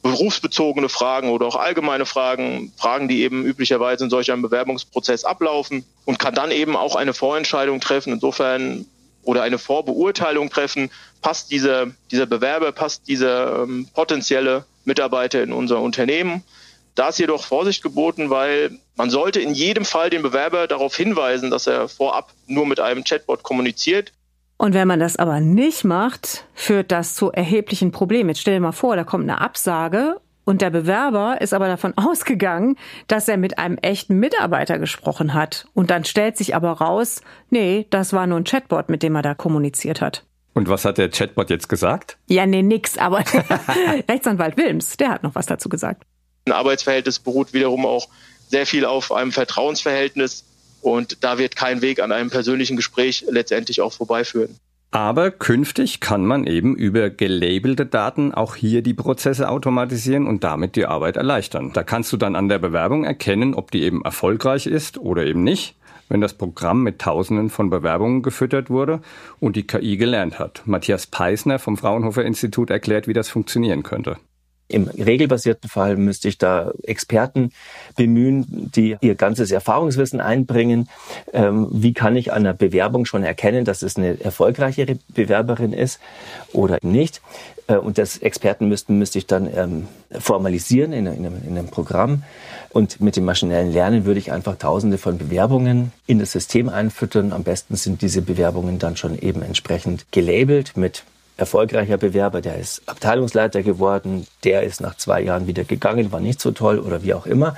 berufsbezogene 0.02 0.90
Fragen 0.90 1.30
oder 1.30 1.46
auch 1.46 1.56
allgemeine 1.56 2.04
Fragen, 2.04 2.72
Fragen, 2.76 3.08
die 3.08 3.22
eben 3.22 3.44
üblicherweise 3.44 4.04
in 4.04 4.10
solch 4.10 4.30
einem 4.30 4.42
Bewerbungsprozess 4.42 5.24
ablaufen 5.24 5.84
und 6.04 6.18
kann 6.18 6.34
dann 6.34 6.50
eben 6.50 6.76
auch 6.76 6.94
eine 6.94 7.14
Vorentscheidung 7.14 7.80
treffen. 7.80 8.12
Insofern 8.12 8.84
oder 9.22 9.42
eine 9.42 9.58
Vorbeurteilung 9.58 10.50
treffen, 10.50 10.90
passt 11.22 11.50
dieser, 11.50 11.86
dieser 12.10 12.26
Bewerber, 12.26 12.72
passt 12.72 13.08
dieser 13.08 13.62
ähm, 13.62 13.88
potenzielle 13.94 14.66
Mitarbeiter 14.84 15.42
in 15.42 15.52
unser 15.52 15.80
Unternehmen. 15.80 16.42
Da 16.94 17.08
ist 17.08 17.18
jedoch 17.18 17.42
Vorsicht 17.42 17.82
geboten, 17.82 18.30
weil 18.30 18.78
man 18.96 19.10
sollte 19.10 19.40
in 19.40 19.54
jedem 19.54 19.84
Fall 19.84 20.10
den 20.10 20.22
Bewerber 20.22 20.66
darauf 20.66 20.96
hinweisen, 20.96 21.50
dass 21.50 21.66
er 21.66 21.88
vorab 21.88 22.32
nur 22.46 22.66
mit 22.66 22.80
einem 22.80 23.04
Chatbot 23.04 23.42
kommuniziert. 23.42 24.12
Und 24.56 24.74
wenn 24.74 24.86
man 24.86 25.00
das 25.00 25.16
aber 25.16 25.40
nicht 25.40 25.84
macht, 25.84 26.46
führt 26.54 26.92
das 26.92 27.14
zu 27.14 27.32
erheblichen 27.32 27.90
Problemen. 27.90 28.30
Jetzt 28.30 28.40
stell 28.40 28.54
dir 28.54 28.60
mal 28.60 28.72
vor, 28.72 28.96
da 28.96 29.04
kommt 29.04 29.24
eine 29.24 29.40
Absage 29.40 30.20
und 30.44 30.60
der 30.60 30.70
Bewerber 30.70 31.40
ist 31.40 31.52
aber 31.52 31.66
davon 31.66 31.94
ausgegangen, 31.96 32.76
dass 33.08 33.28
er 33.28 33.36
mit 33.36 33.58
einem 33.58 33.78
echten 33.78 34.18
Mitarbeiter 34.18 34.78
gesprochen 34.78 35.34
hat. 35.34 35.66
Und 35.74 35.90
dann 35.90 36.04
stellt 36.04 36.36
sich 36.36 36.54
aber 36.54 36.72
raus, 36.72 37.22
nee, 37.50 37.86
das 37.90 38.12
war 38.12 38.26
nur 38.26 38.38
ein 38.38 38.44
Chatbot, 38.44 38.88
mit 38.88 39.02
dem 39.02 39.16
er 39.16 39.22
da 39.22 39.34
kommuniziert 39.34 40.00
hat. 40.00 40.24
Und 40.54 40.68
was 40.68 40.84
hat 40.84 40.98
der 40.98 41.10
Chatbot 41.10 41.50
jetzt 41.50 41.68
gesagt? 41.68 42.16
Ja, 42.28 42.46
nee, 42.46 42.62
nix, 42.62 42.96
aber 42.96 43.24
Rechtsanwalt 44.08 44.56
Wilms, 44.56 44.96
der 44.96 45.10
hat 45.10 45.24
noch 45.24 45.34
was 45.34 45.46
dazu 45.46 45.68
gesagt. 45.68 46.04
Ein 46.46 46.52
Arbeitsverhältnis 46.52 47.18
beruht 47.18 47.52
wiederum 47.54 47.86
auch 47.86 48.08
sehr 48.54 48.66
viel 48.66 48.84
auf 48.84 49.10
einem 49.10 49.32
Vertrauensverhältnis 49.32 50.44
und 50.80 51.24
da 51.24 51.38
wird 51.38 51.56
kein 51.56 51.82
Weg 51.82 52.00
an 52.00 52.12
einem 52.12 52.30
persönlichen 52.30 52.76
Gespräch 52.76 53.24
letztendlich 53.28 53.80
auch 53.80 53.92
vorbeiführen. 53.92 54.56
Aber 54.92 55.32
künftig 55.32 55.98
kann 55.98 56.24
man 56.24 56.46
eben 56.46 56.76
über 56.76 57.10
gelabelte 57.10 57.84
Daten 57.84 58.32
auch 58.32 58.54
hier 58.54 58.80
die 58.82 58.94
Prozesse 58.94 59.48
automatisieren 59.48 60.28
und 60.28 60.44
damit 60.44 60.76
die 60.76 60.86
Arbeit 60.86 61.16
erleichtern. 61.16 61.72
Da 61.72 61.82
kannst 61.82 62.12
du 62.12 62.16
dann 62.16 62.36
an 62.36 62.48
der 62.48 62.60
Bewerbung 62.60 63.02
erkennen, 63.02 63.54
ob 63.54 63.72
die 63.72 63.82
eben 63.82 64.04
erfolgreich 64.04 64.68
ist 64.68 64.98
oder 64.98 65.26
eben 65.26 65.42
nicht, 65.42 65.74
wenn 66.08 66.20
das 66.20 66.34
Programm 66.34 66.84
mit 66.84 67.00
Tausenden 67.00 67.50
von 67.50 67.70
Bewerbungen 67.70 68.22
gefüttert 68.22 68.70
wurde 68.70 69.00
und 69.40 69.56
die 69.56 69.66
KI 69.66 69.96
gelernt 69.96 70.38
hat. 70.38 70.62
Matthias 70.64 71.08
Peisner 71.08 71.58
vom 71.58 71.76
Fraunhofer 71.76 72.24
Institut 72.24 72.70
erklärt, 72.70 73.08
wie 73.08 73.14
das 73.14 73.28
funktionieren 73.28 73.82
könnte. 73.82 74.16
Im 74.66 74.88
regelbasierten 74.88 75.68
Fall 75.68 75.96
müsste 75.96 76.28
ich 76.28 76.38
da 76.38 76.72
Experten 76.84 77.52
bemühen, 77.96 78.70
die 78.74 78.96
ihr 79.02 79.14
ganzes 79.14 79.50
Erfahrungswissen 79.50 80.20
einbringen. 80.20 80.88
Ähm, 81.34 81.68
wie 81.70 81.92
kann 81.92 82.16
ich 82.16 82.32
an 82.32 82.38
einer 82.38 82.54
Bewerbung 82.54 83.04
schon 83.04 83.24
erkennen, 83.24 83.66
dass 83.66 83.82
es 83.82 83.96
eine 83.96 84.18
erfolgreichere 84.22 84.96
Bewerberin 85.08 85.74
ist 85.74 86.00
oder 86.52 86.78
nicht? 86.80 87.20
Äh, 87.66 87.76
und 87.76 87.98
das 87.98 88.18
Experten 88.18 88.68
müssten, 88.68 88.98
müsste 88.98 89.18
ich 89.18 89.26
dann 89.26 89.48
ähm, 89.54 89.88
formalisieren 90.10 90.92
in, 90.92 91.06
in, 91.06 91.24
in 91.24 91.58
einem 91.58 91.68
Programm. 91.68 92.22
Und 92.70 93.00
mit 93.00 93.16
dem 93.16 93.24
maschinellen 93.24 93.70
Lernen 93.70 94.06
würde 94.06 94.18
ich 94.18 94.32
einfach 94.32 94.56
tausende 94.56 94.98
von 94.98 95.18
Bewerbungen 95.18 95.92
in 96.06 96.18
das 96.18 96.32
System 96.32 96.68
einfüttern. 96.68 97.32
Am 97.32 97.44
besten 97.44 97.76
sind 97.76 98.02
diese 98.02 98.22
Bewerbungen 98.22 98.78
dann 98.78 98.96
schon 98.96 99.18
eben 99.18 99.42
entsprechend 99.42 100.10
gelabelt 100.10 100.76
mit 100.76 101.04
erfolgreicher 101.36 101.96
Bewerber, 101.96 102.40
der 102.40 102.58
ist 102.58 102.82
Abteilungsleiter 102.86 103.62
geworden, 103.62 104.26
der 104.44 104.62
ist 104.62 104.80
nach 104.80 104.96
zwei 104.96 105.22
Jahren 105.22 105.46
wieder 105.46 105.64
gegangen, 105.64 106.12
war 106.12 106.20
nicht 106.20 106.40
so 106.40 106.52
toll 106.52 106.78
oder 106.78 107.02
wie 107.02 107.14
auch 107.14 107.26
immer. 107.26 107.56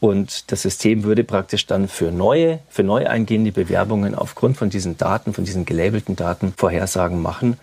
Und 0.00 0.50
das 0.50 0.62
System 0.62 1.04
würde 1.04 1.22
praktisch 1.22 1.66
dann 1.66 1.86
für 1.86 2.10
neue, 2.10 2.58
für 2.68 2.82
neu 2.82 3.06
eingehende 3.06 3.52
Bewerbungen 3.52 4.16
aufgrund 4.16 4.56
von 4.56 4.68
diesen 4.68 4.96
Daten, 4.96 5.32
von 5.32 5.44
diesen 5.44 5.64
gelabelten 5.64 6.16
Daten 6.16 6.52
Vorhersagen 6.56 7.22
machen. 7.22 7.56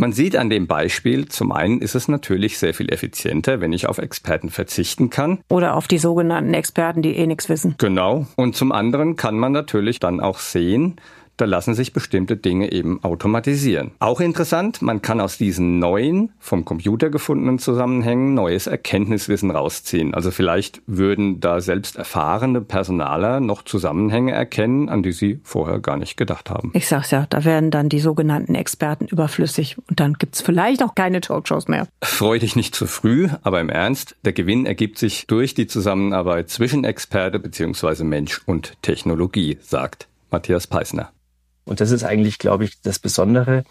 Man 0.00 0.12
sieht 0.12 0.36
an 0.36 0.48
dem 0.48 0.68
Beispiel, 0.68 1.26
zum 1.26 1.50
einen 1.50 1.80
ist 1.80 1.96
es 1.96 2.06
natürlich 2.06 2.58
sehr 2.58 2.72
viel 2.72 2.92
effizienter, 2.92 3.60
wenn 3.60 3.72
ich 3.72 3.88
auf 3.88 3.98
Experten 3.98 4.48
verzichten 4.48 5.10
kann. 5.10 5.40
Oder 5.48 5.74
auf 5.74 5.88
die 5.88 5.98
sogenannten 5.98 6.54
Experten, 6.54 7.02
die 7.02 7.16
eh 7.16 7.26
nichts 7.26 7.48
wissen. 7.48 7.74
Genau. 7.78 8.26
Und 8.36 8.54
zum 8.54 8.70
anderen 8.70 9.16
kann 9.16 9.36
man 9.36 9.50
natürlich 9.50 9.98
dann 9.98 10.20
auch 10.20 10.38
sehen, 10.38 11.00
da 11.38 11.44
lassen 11.44 11.74
sich 11.74 11.92
bestimmte 11.92 12.36
Dinge 12.36 12.72
eben 12.72 13.02
automatisieren. 13.02 13.92
Auch 14.00 14.20
interessant, 14.20 14.82
man 14.82 15.00
kann 15.00 15.20
aus 15.20 15.38
diesen 15.38 15.78
neuen, 15.78 16.32
vom 16.38 16.64
Computer 16.64 17.10
gefundenen 17.10 17.58
Zusammenhängen 17.58 18.34
neues 18.34 18.66
Erkenntniswissen 18.66 19.50
rausziehen. 19.50 20.14
Also 20.14 20.30
vielleicht 20.30 20.82
würden 20.86 21.40
da 21.40 21.60
selbst 21.60 21.96
erfahrene 21.96 22.60
Personaler 22.60 23.40
noch 23.40 23.62
Zusammenhänge 23.62 24.32
erkennen, 24.32 24.88
an 24.88 25.02
die 25.02 25.12
sie 25.12 25.40
vorher 25.44 25.78
gar 25.78 25.96
nicht 25.96 26.16
gedacht 26.16 26.50
haben. 26.50 26.70
Ich 26.74 26.88
sag's 26.88 27.12
ja, 27.12 27.26
da 27.30 27.44
werden 27.44 27.70
dann 27.70 27.88
die 27.88 28.00
sogenannten 28.00 28.54
Experten 28.54 29.06
überflüssig 29.06 29.76
und 29.88 30.00
dann 30.00 30.14
gibt's 30.14 30.42
vielleicht 30.42 30.82
auch 30.82 30.94
keine 30.94 31.20
Talkshows 31.20 31.68
mehr. 31.68 31.86
Freu 32.02 32.38
dich 32.38 32.56
nicht 32.56 32.74
zu 32.74 32.86
früh, 32.86 33.28
aber 33.42 33.60
im 33.60 33.68
Ernst, 33.68 34.16
der 34.24 34.32
Gewinn 34.32 34.66
ergibt 34.66 34.98
sich 34.98 35.26
durch 35.28 35.54
die 35.54 35.68
Zusammenarbeit 35.68 36.50
zwischen 36.50 36.82
Experte 36.84 37.38
bzw. 37.38 38.02
Mensch 38.02 38.40
und 38.46 38.74
Technologie, 38.82 39.58
sagt 39.60 40.08
Matthias 40.30 40.66
Peisner. 40.66 41.12
Und 41.68 41.80
das 41.80 41.90
ist 41.90 42.04
eigentlich, 42.04 42.38
glaube 42.38 42.64
ich, 42.64 42.80
das 42.82 42.98
Besondere 42.98 43.64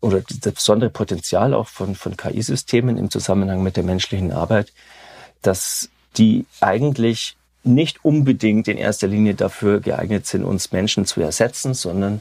oder 0.00 0.22
das 0.40 0.52
besondere 0.52 0.90
Potenzial 0.90 1.54
auch 1.54 1.68
von, 1.68 1.94
von 1.94 2.16
KI-Systemen 2.16 2.98
im 2.98 3.10
Zusammenhang 3.10 3.62
mit 3.62 3.76
der 3.76 3.84
menschlichen 3.84 4.32
Arbeit, 4.32 4.72
dass 5.42 5.88
die 6.16 6.44
eigentlich 6.60 7.36
nicht 7.64 8.04
unbedingt 8.04 8.68
in 8.68 8.76
erster 8.76 9.06
Linie 9.06 9.34
dafür 9.34 9.80
geeignet 9.80 10.26
sind, 10.26 10.44
uns 10.44 10.72
Menschen 10.72 11.06
zu 11.06 11.20
ersetzen, 11.20 11.74
sondern 11.74 12.20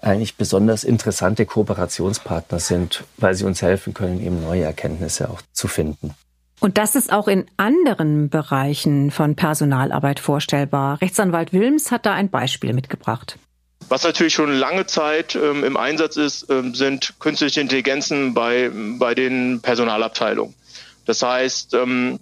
eigentlich 0.00 0.36
besonders 0.36 0.84
interessante 0.84 1.46
Kooperationspartner 1.46 2.60
sind, 2.60 3.04
weil 3.16 3.34
sie 3.34 3.44
uns 3.44 3.62
helfen 3.62 3.94
können, 3.94 4.24
eben 4.24 4.42
neue 4.42 4.62
Erkenntnisse 4.62 5.30
auch 5.30 5.40
zu 5.52 5.66
finden. 5.66 6.14
Und 6.60 6.76
das 6.76 6.94
ist 6.96 7.12
auch 7.12 7.28
in 7.28 7.46
anderen 7.56 8.30
Bereichen 8.30 9.10
von 9.10 9.36
Personalarbeit 9.36 10.20
vorstellbar. 10.20 11.00
Rechtsanwalt 11.00 11.52
Wilms 11.52 11.90
hat 11.90 12.04
da 12.04 12.14
ein 12.14 12.30
Beispiel 12.30 12.72
mitgebracht. 12.72 13.38
Was 13.88 14.04
natürlich 14.04 14.34
schon 14.34 14.52
lange 14.52 14.86
Zeit 14.86 15.34
ähm, 15.34 15.64
im 15.64 15.76
Einsatz 15.76 16.16
ist, 16.16 16.50
ähm, 16.50 16.74
sind 16.74 17.14
künstliche 17.20 17.60
Intelligenzen 17.60 18.34
bei, 18.34 18.70
bei 18.72 19.14
den 19.14 19.60
Personalabteilungen. 19.60 20.54
Das 21.06 21.22
heißt, 21.22 21.74
ähm, 21.74 22.20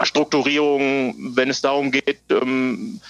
Strukturierung, 0.00 1.34
wenn 1.34 1.50
es 1.50 1.60
darum 1.60 1.90
geht, 1.90 2.20
ähm, 2.30 3.00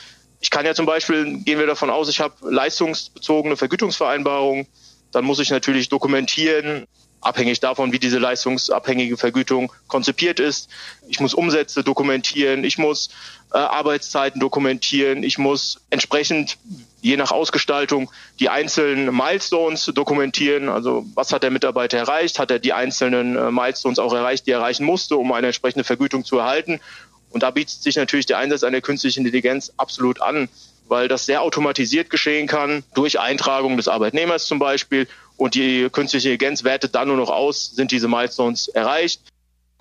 ich 0.40 0.50
kann 0.50 0.64
ja 0.64 0.74
zum 0.74 0.86
Beispiel, 0.86 1.38
gehen 1.42 1.58
wir 1.58 1.66
davon 1.66 1.90
aus, 1.90 2.08
ich 2.08 2.20
habe 2.20 2.34
leistungsbezogene 2.48 3.56
Vergütungsvereinbarungen, 3.56 4.66
dann 5.12 5.24
muss 5.24 5.38
ich 5.38 5.50
natürlich 5.50 5.88
dokumentieren, 5.88 6.86
abhängig 7.20 7.60
davon, 7.60 7.92
wie 7.92 7.98
diese 7.98 8.18
leistungsabhängige 8.18 9.16
Vergütung 9.16 9.72
konzipiert 9.88 10.40
ist. 10.40 10.68
Ich 11.08 11.20
muss 11.20 11.34
Umsätze 11.34 11.82
dokumentieren, 11.82 12.64
ich 12.64 12.78
muss 12.78 13.10
äh, 13.52 13.58
Arbeitszeiten 13.58 14.40
dokumentieren, 14.40 15.22
ich 15.22 15.38
muss 15.38 15.80
entsprechend, 15.90 16.58
je 17.00 17.16
nach 17.16 17.30
Ausgestaltung, 17.30 18.10
die 18.40 18.48
einzelnen 18.48 19.14
Milestones 19.14 19.84
dokumentieren. 19.94 20.68
Also 20.68 21.06
was 21.14 21.32
hat 21.32 21.42
der 21.42 21.50
Mitarbeiter 21.50 21.98
erreicht? 21.98 22.38
Hat 22.38 22.50
er 22.50 22.58
die 22.58 22.72
einzelnen 22.72 23.36
äh, 23.36 23.50
Milestones 23.50 23.98
auch 23.98 24.12
erreicht, 24.12 24.46
die 24.46 24.52
er 24.52 24.58
erreichen 24.58 24.84
musste, 24.84 25.16
um 25.16 25.32
eine 25.32 25.48
entsprechende 25.48 25.84
Vergütung 25.84 26.24
zu 26.24 26.38
erhalten? 26.38 26.80
Und 27.30 27.42
da 27.42 27.50
bietet 27.50 27.82
sich 27.82 27.96
natürlich 27.96 28.26
der 28.26 28.38
Einsatz 28.38 28.64
einer 28.64 28.80
künstlichen 28.80 29.20
Intelligenz 29.20 29.72
absolut 29.76 30.20
an, 30.20 30.48
weil 30.88 31.08
das 31.08 31.26
sehr 31.26 31.42
automatisiert 31.42 32.10
geschehen 32.10 32.46
kann, 32.46 32.82
durch 32.94 33.20
Eintragung 33.20 33.76
des 33.76 33.88
Arbeitnehmers 33.88 34.46
zum 34.46 34.58
Beispiel 34.58 35.06
und 35.36 35.54
die 35.54 35.88
künstliche 35.90 36.30
Intelligenz 36.30 36.64
wertet 36.64 36.94
dann 36.94 37.08
nur 37.08 37.16
noch 37.16 37.30
aus, 37.30 37.70
sind 37.70 37.92
diese 37.92 38.08
Milestones 38.08 38.68
erreicht. 38.68 39.20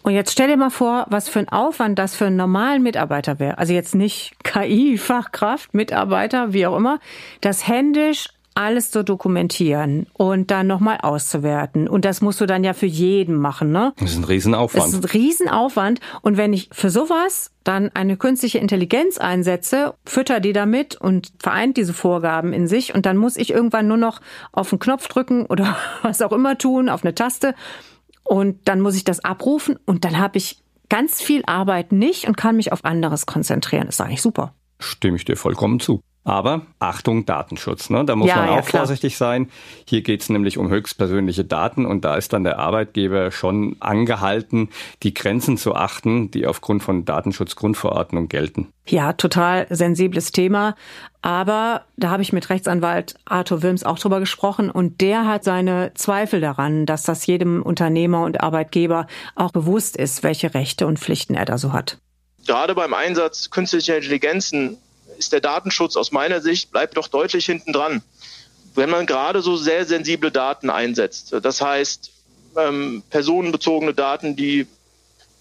Und 0.03 0.13
jetzt 0.13 0.31
stell 0.31 0.47
dir 0.47 0.57
mal 0.57 0.69
vor, 0.69 1.05
was 1.09 1.27
für 1.27 1.39
ein 1.39 1.49
Aufwand 1.49 1.99
das 1.99 2.15
für 2.15 2.27
einen 2.27 2.37
normalen 2.37 2.81
Mitarbeiter 2.81 3.39
wäre. 3.39 3.57
Also 3.57 3.73
jetzt 3.73 3.95
nicht 3.95 4.33
KI, 4.43 4.97
Fachkraft, 4.97 5.73
Mitarbeiter, 5.73 6.53
wie 6.53 6.65
auch 6.65 6.77
immer, 6.77 6.99
das 7.41 7.67
händisch 7.67 8.27
alles 8.57 8.89
zu 8.89 9.03
dokumentieren 9.03 10.07
und 10.13 10.49
dann 10.49 10.65
nochmal 10.65 10.97
auszuwerten. 11.03 11.87
Und 11.87 12.05
das 12.05 12.21
musst 12.21 12.41
du 12.41 12.47
dann 12.47 12.63
ja 12.63 12.73
für 12.73 12.87
jeden 12.87 13.35
machen, 13.35 13.71
ne? 13.71 13.93
Das 13.99 14.11
ist 14.11 14.17
ein 14.17 14.23
Riesenaufwand. 14.23 14.83
Das 14.83 14.93
ist 14.93 15.03
ein 15.03 15.09
Riesenaufwand. 15.11 15.99
Und 16.23 16.37
wenn 16.37 16.53
ich 16.53 16.69
für 16.71 16.89
sowas 16.89 17.51
dann 17.63 17.91
eine 17.93 18.17
künstliche 18.17 18.57
Intelligenz 18.57 19.19
einsetze, 19.19 19.93
fütter 20.05 20.39
die 20.39 20.53
damit 20.53 20.95
und 20.95 21.31
vereint 21.39 21.77
diese 21.77 21.93
Vorgaben 21.93 22.51
in 22.51 22.67
sich 22.67 22.95
und 22.95 23.05
dann 23.05 23.17
muss 23.17 23.37
ich 23.37 23.51
irgendwann 23.51 23.87
nur 23.87 23.97
noch 23.97 24.21
auf 24.51 24.73
einen 24.73 24.79
Knopf 24.79 25.07
drücken 25.07 25.45
oder 25.45 25.77
was 26.01 26.23
auch 26.23 26.31
immer 26.31 26.57
tun, 26.57 26.89
auf 26.89 27.03
eine 27.03 27.13
Taste 27.13 27.53
und 28.27 28.67
dann 28.67 28.81
muss 28.81 28.95
ich 28.95 29.03
das 29.03 29.23
abrufen 29.23 29.79
und 29.85 30.03
dann 30.03 30.17
habe 30.17 30.37
ich 30.37 30.61
ganz 30.89 31.21
viel 31.21 31.43
Arbeit 31.45 31.91
nicht 31.91 32.27
und 32.27 32.37
kann 32.37 32.55
mich 32.55 32.71
auf 32.71 32.85
anderes 32.85 33.25
konzentrieren. 33.25 33.85
Das 33.85 33.95
ist 33.95 34.01
eigentlich 34.01 34.21
super. 34.21 34.53
Stimme 34.79 35.17
ich 35.17 35.25
dir 35.25 35.37
vollkommen 35.37 35.79
zu. 35.79 36.01
Aber 36.27 36.63
Achtung, 36.79 37.25
Datenschutz. 37.25 37.89
Ne? 37.89 38.03
Da 38.03 38.17
muss 38.17 38.27
ja, 38.27 38.35
man 38.35 38.49
auch 38.49 38.55
ja, 38.57 38.79
vorsichtig 38.79 39.15
sein. 39.15 39.49
Hier 39.85 40.01
geht 40.01 40.21
es 40.21 40.27
nämlich 40.27 40.57
um 40.57 40.67
höchstpersönliche 40.67 41.45
Daten 41.45 41.85
und 41.85 42.03
da 42.03 42.17
ist 42.17 42.33
dann 42.33 42.43
der 42.43 42.59
Arbeitgeber 42.59 43.31
schon 43.31 43.77
angehalten, 43.79 44.67
die 45.03 45.13
Grenzen 45.13 45.57
zu 45.57 45.73
achten, 45.73 46.29
die 46.29 46.45
aufgrund 46.45 46.83
von 46.83 47.05
Datenschutzgrundverordnung 47.05 48.27
gelten. 48.27 48.67
Ja, 48.85 49.13
total 49.13 49.67
sensibles 49.69 50.33
Thema. 50.33 50.75
Aber 51.21 51.85
da 51.95 52.09
habe 52.09 52.23
ich 52.23 52.33
mit 52.33 52.49
Rechtsanwalt 52.49 53.15
Arthur 53.23 53.63
Wilms 53.63 53.85
auch 53.85 53.97
drüber 53.97 54.19
gesprochen 54.19 54.69
und 54.69 54.99
der 54.99 55.25
hat 55.25 55.45
seine 55.45 55.93
Zweifel 55.93 56.41
daran, 56.41 56.85
dass 56.85 57.03
das 57.03 57.25
jedem 57.25 57.63
Unternehmer 57.63 58.23
und 58.25 58.41
Arbeitgeber 58.41 59.07
auch 59.35 59.53
bewusst 59.53 59.95
ist, 59.95 60.23
welche 60.23 60.53
Rechte 60.53 60.87
und 60.87 60.99
Pflichten 60.99 61.35
er 61.35 61.45
da 61.45 61.57
so 61.57 61.71
hat. 61.71 61.99
Gerade 62.45 62.75
beim 62.75 62.93
Einsatz 62.93 63.49
künstlicher 63.49 63.95
Intelligenzen 63.95 64.77
ist 65.17 65.33
der 65.33 65.41
Datenschutz 65.41 65.95
aus 65.95 66.11
meiner 66.11 66.41
Sicht 66.41 66.71
bleibt 66.71 66.97
doch 66.97 67.07
deutlich 67.07 67.45
hinten 67.45 67.73
dran. 67.73 68.01
Wenn 68.75 68.89
man 68.89 69.05
gerade 69.05 69.41
so 69.41 69.57
sehr 69.57 69.85
sensible 69.85 70.31
Daten 70.31 70.69
einsetzt, 70.69 71.33
das 71.41 71.61
heißt 71.61 72.11
ähm, 72.57 73.03
personenbezogene 73.09 73.93
Daten, 73.93 74.35
die, 74.35 74.67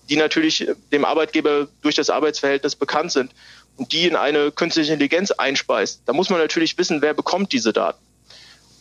die 0.08 0.16
natürlich 0.16 0.68
dem 0.92 1.04
Arbeitgeber 1.04 1.68
durch 1.82 1.94
das 1.94 2.10
Arbeitsverhältnis 2.10 2.76
bekannt 2.76 3.12
sind 3.12 3.32
und 3.76 3.92
die 3.92 4.06
in 4.06 4.16
eine 4.16 4.52
künstliche 4.52 4.92
Intelligenz 4.92 5.30
einspeist, 5.30 6.02
da 6.06 6.12
muss 6.12 6.30
man 6.30 6.40
natürlich 6.40 6.78
wissen, 6.78 7.02
wer 7.02 7.14
bekommt 7.14 7.52
diese 7.52 7.72
Daten. 7.72 8.05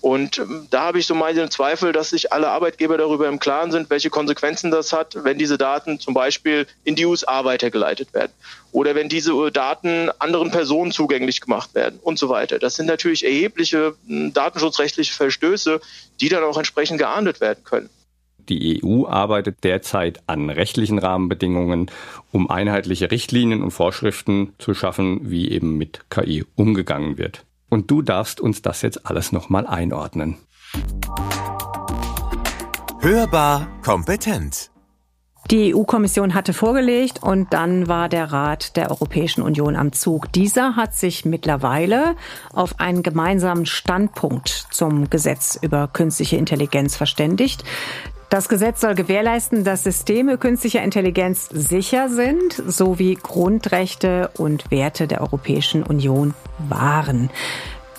Und 0.05 0.37
ähm, 0.37 0.67
da 0.69 0.81
habe 0.81 0.99
ich 0.99 1.07
so 1.07 1.15
meine 1.15 1.49
Zweifel, 1.49 1.91
dass 1.91 2.11
sich 2.11 2.31
alle 2.31 2.49
Arbeitgeber 2.49 2.95
darüber 2.95 3.27
im 3.27 3.39
Klaren 3.39 3.71
sind, 3.71 3.89
welche 3.89 4.11
Konsequenzen 4.11 4.69
das 4.69 4.93
hat, 4.93 5.17
wenn 5.23 5.39
diese 5.39 5.57
Daten 5.57 5.99
zum 5.99 6.13
Beispiel 6.13 6.67
in 6.83 6.93
die 6.93 7.07
USA 7.07 7.43
weitergeleitet 7.43 8.13
werden 8.13 8.31
oder 8.71 8.93
wenn 8.93 9.09
diese 9.09 9.33
Daten 9.51 10.11
anderen 10.19 10.51
Personen 10.51 10.91
zugänglich 10.91 11.41
gemacht 11.41 11.73
werden 11.73 11.99
und 12.03 12.19
so 12.19 12.29
weiter. 12.29 12.59
Das 12.59 12.75
sind 12.75 12.85
natürlich 12.85 13.25
erhebliche 13.25 13.95
hm, 14.05 14.31
datenschutzrechtliche 14.31 15.11
Verstöße, 15.11 15.81
die 16.21 16.29
dann 16.29 16.43
auch 16.43 16.59
entsprechend 16.59 16.99
geahndet 16.99 17.41
werden 17.41 17.63
können. 17.63 17.89
Die 18.47 18.83
EU 18.83 19.07
arbeitet 19.07 19.63
derzeit 19.63 20.21
an 20.27 20.51
rechtlichen 20.51 20.99
Rahmenbedingungen, 20.99 21.89
um 22.31 22.47
einheitliche 22.51 23.09
Richtlinien 23.09 23.63
und 23.63 23.71
Vorschriften 23.71 24.53
zu 24.59 24.75
schaffen, 24.75 25.31
wie 25.31 25.49
eben 25.49 25.79
mit 25.79 26.11
KI 26.11 26.45
umgegangen 26.53 27.17
wird. 27.17 27.43
Und 27.75 27.91
du 27.91 28.01
darfst 28.01 28.39
uns 28.39 28.61
das 28.61 28.83
jetzt 28.83 29.05
alles 29.05 29.33
nochmal 29.33 29.67
einordnen. 29.67 30.37
Hörbar 33.01 33.67
kompetent. 33.83 34.71
Die 35.51 35.75
EU-Kommission 35.75 36.33
hatte 36.33 36.53
vorgelegt 36.53 37.21
und 37.21 37.53
dann 37.53 37.87
war 37.87 38.09
der 38.09 38.31
Rat 38.31 38.75
der 38.77 38.89
Europäischen 38.89 39.43
Union 39.43 39.75
am 39.75 39.91
Zug. 39.93 40.33
Dieser 40.33 40.75
hat 40.75 40.95
sich 40.95 41.23
mittlerweile 41.23 42.15
auf 42.51 42.79
einen 42.79 43.03
gemeinsamen 43.03 43.67
Standpunkt 43.67 44.49
zum 44.71 45.07
Gesetz 45.11 45.59
über 45.61 45.87
künstliche 45.87 46.37
Intelligenz 46.37 46.95
verständigt. 46.95 47.63
Das 48.29 48.49
Gesetz 48.49 48.81
soll 48.81 48.95
gewährleisten, 48.95 49.63
dass 49.63 49.83
Systeme 49.83 50.39
künstlicher 50.39 50.81
Intelligenz 50.81 51.47
sicher 51.51 52.09
sind 52.09 52.53
sowie 52.65 53.13
Grundrechte 53.13 54.31
und 54.37 54.71
Werte 54.71 55.07
der 55.07 55.21
Europäischen 55.21 55.83
Union 55.83 56.33
wahren. 56.57 57.29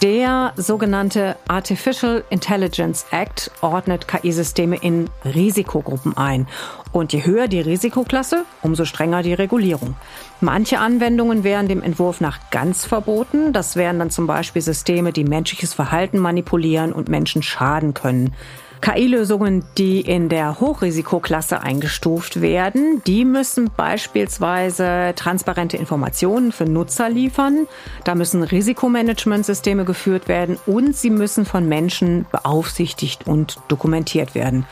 Der 0.02 0.52
sogenannte 0.56 1.36
Artificial 1.48 2.22
Intelligence 2.28 3.06
Act 3.12 3.50
ordnet 3.62 4.06
KI-Systeme 4.06 4.76
in 4.76 5.08
Risikogruppen 5.24 6.14
ein. 6.18 6.46
Und 6.92 7.14
je 7.14 7.24
höher 7.24 7.48
die 7.48 7.60
Risikoklasse, 7.60 8.44
umso 8.60 8.84
strenger 8.84 9.22
die 9.22 9.32
Regulierung. 9.32 9.96
Manche 10.42 10.80
Anwendungen 10.80 11.44
wären 11.44 11.66
dem 11.66 11.82
Entwurf 11.82 12.20
nach 12.20 12.50
ganz 12.50 12.84
verboten. 12.84 13.54
Das 13.54 13.74
wären 13.74 13.98
dann 13.98 14.10
zum 14.10 14.26
Beispiel 14.26 14.60
Systeme, 14.60 15.12
die 15.14 15.24
menschliches 15.24 15.72
Verhalten 15.72 16.18
manipulieren 16.18 16.92
und 16.92 17.08
Menschen 17.08 17.42
schaden 17.42 17.94
können. 17.94 18.34
KI-Lösungen, 18.80 19.64
die 19.78 20.00
in 20.00 20.28
der 20.28 20.61
Hochrisikoklasse 20.61 21.61
eingestuft 21.61 22.40
werden, 22.40 23.02
die 23.06 23.25
müssen 23.25 23.71
beispielsweise 23.76 25.12
transparente 25.16 25.76
Informationen 25.76 26.52
für 26.52 26.64
Nutzer 26.64 27.09
liefern. 27.09 27.66
Da 28.04 28.14
müssen 28.14 28.42
Risikomanagementsysteme 28.42 29.85
geführt 29.85 30.28
werden 30.28 30.59
und 30.66 30.97
sie 30.97 31.11
müssen 31.11 31.47
von 31.47 31.68
Menschen 31.68 32.26
beaufsichtigt 32.30 33.26
und 33.26 33.59
dokumentiert 33.68 34.35
werden. 34.35 34.66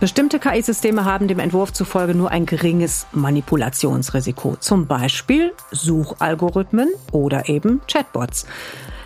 Bestimmte 0.00 0.38
KI-Systeme 0.38 1.04
haben 1.04 1.26
dem 1.26 1.40
Entwurf 1.40 1.72
zufolge 1.72 2.14
nur 2.14 2.30
ein 2.30 2.46
geringes 2.46 3.08
Manipulationsrisiko, 3.10 4.54
zum 4.60 4.86
Beispiel 4.86 5.52
Suchalgorithmen 5.72 6.88
oder 7.10 7.48
eben 7.48 7.80
Chatbots. 7.88 8.46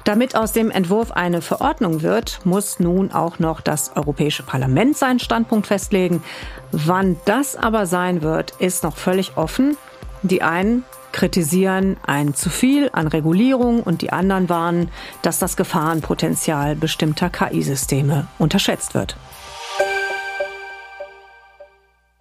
Damit 0.04 0.34
aus 0.34 0.52
dem 0.52 0.72
Entwurf 0.72 1.12
eine 1.12 1.42
Verordnung 1.42 2.02
wird, 2.02 2.40
muss 2.44 2.80
nun 2.80 3.12
auch 3.12 3.38
noch 3.38 3.60
das 3.60 3.96
Europäische 3.96 4.42
Parlament 4.42 4.96
seinen 4.96 5.20
Standpunkt 5.20 5.68
festlegen. 5.68 6.24
Wann 6.72 7.16
das 7.24 7.54
aber 7.54 7.86
sein 7.86 8.22
wird, 8.22 8.52
ist 8.58 8.82
noch 8.82 8.96
völlig 8.96 9.36
offen. 9.36 9.76
Die 10.22 10.42
einen 10.42 10.84
kritisieren 11.12 11.98
ein 12.04 12.34
zu 12.34 12.50
viel 12.50 12.90
an 12.92 13.06
Regulierung 13.06 13.82
und 13.82 14.02
die 14.02 14.10
anderen 14.10 14.48
warnen, 14.48 14.90
dass 15.20 15.38
das 15.38 15.56
Gefahrenpotenzial 15.56 16.74
bestimmter 16.74 17.30
KI-Systeme 17.30 18.26
unterschätzt 18.38 18.94
wird. 18.94 19.16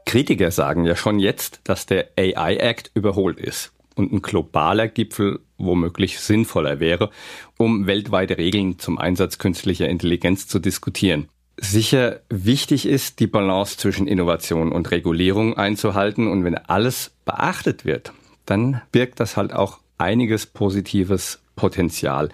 Kritiker 0.06 0.52
sagen 0.52 0.84
ja 0.84 0.96
schon 0.96 1.20
jetzt, 1.20 1.62
dass 1.64 1.86
der 1.86 2.10
AI 2.18 2.58
Act 2.58 2.92
überholt 2.94 3.40
ist 3.40 3.72
und 4.02 4.14
ein 4.14 4.22
globaler 4.22 4.88
Gipfel 4.88 5.40
womöglich 5.58 6.20
sinnvoller 6.20 6.80
wäre, 6.80 7.12
um 7.58 7.88
weltweite 7.88 8.38
Regeln 8.38 8.80
zum 8.80 8.98
Einsatz 8.98 9.38
künstlicher 9.38 9.88
Intelligenz 9.88 10.48
zu 10.48 10.60
diskutieren. 10.60 11.30
Sicher 11.58 12.22
wichtig 12.30 12.88
ist, 12.88 13.20
die 13.20 13.28
Balance 13.28 13.78
zwischen 13.78 14.08
Innovation 14.08 14.72
und 14.72 14.90
Regulierung 14.90 15.56
einzuhalten 15.58 16.28
und 16.28 16.44
wenn 16.44 16.58
alles 16.58 17.12
beachtet 17.26 17.86
wird, 17.86 18.14
dann 18.46 18.82
birgt 18.92 19.20
das 19.20 19.38
halt 19.38 19.54
auch 19.54 19.80
einiges 20.00 20.48
positives 20.48 21.40
Potenzial. 21.56 22.30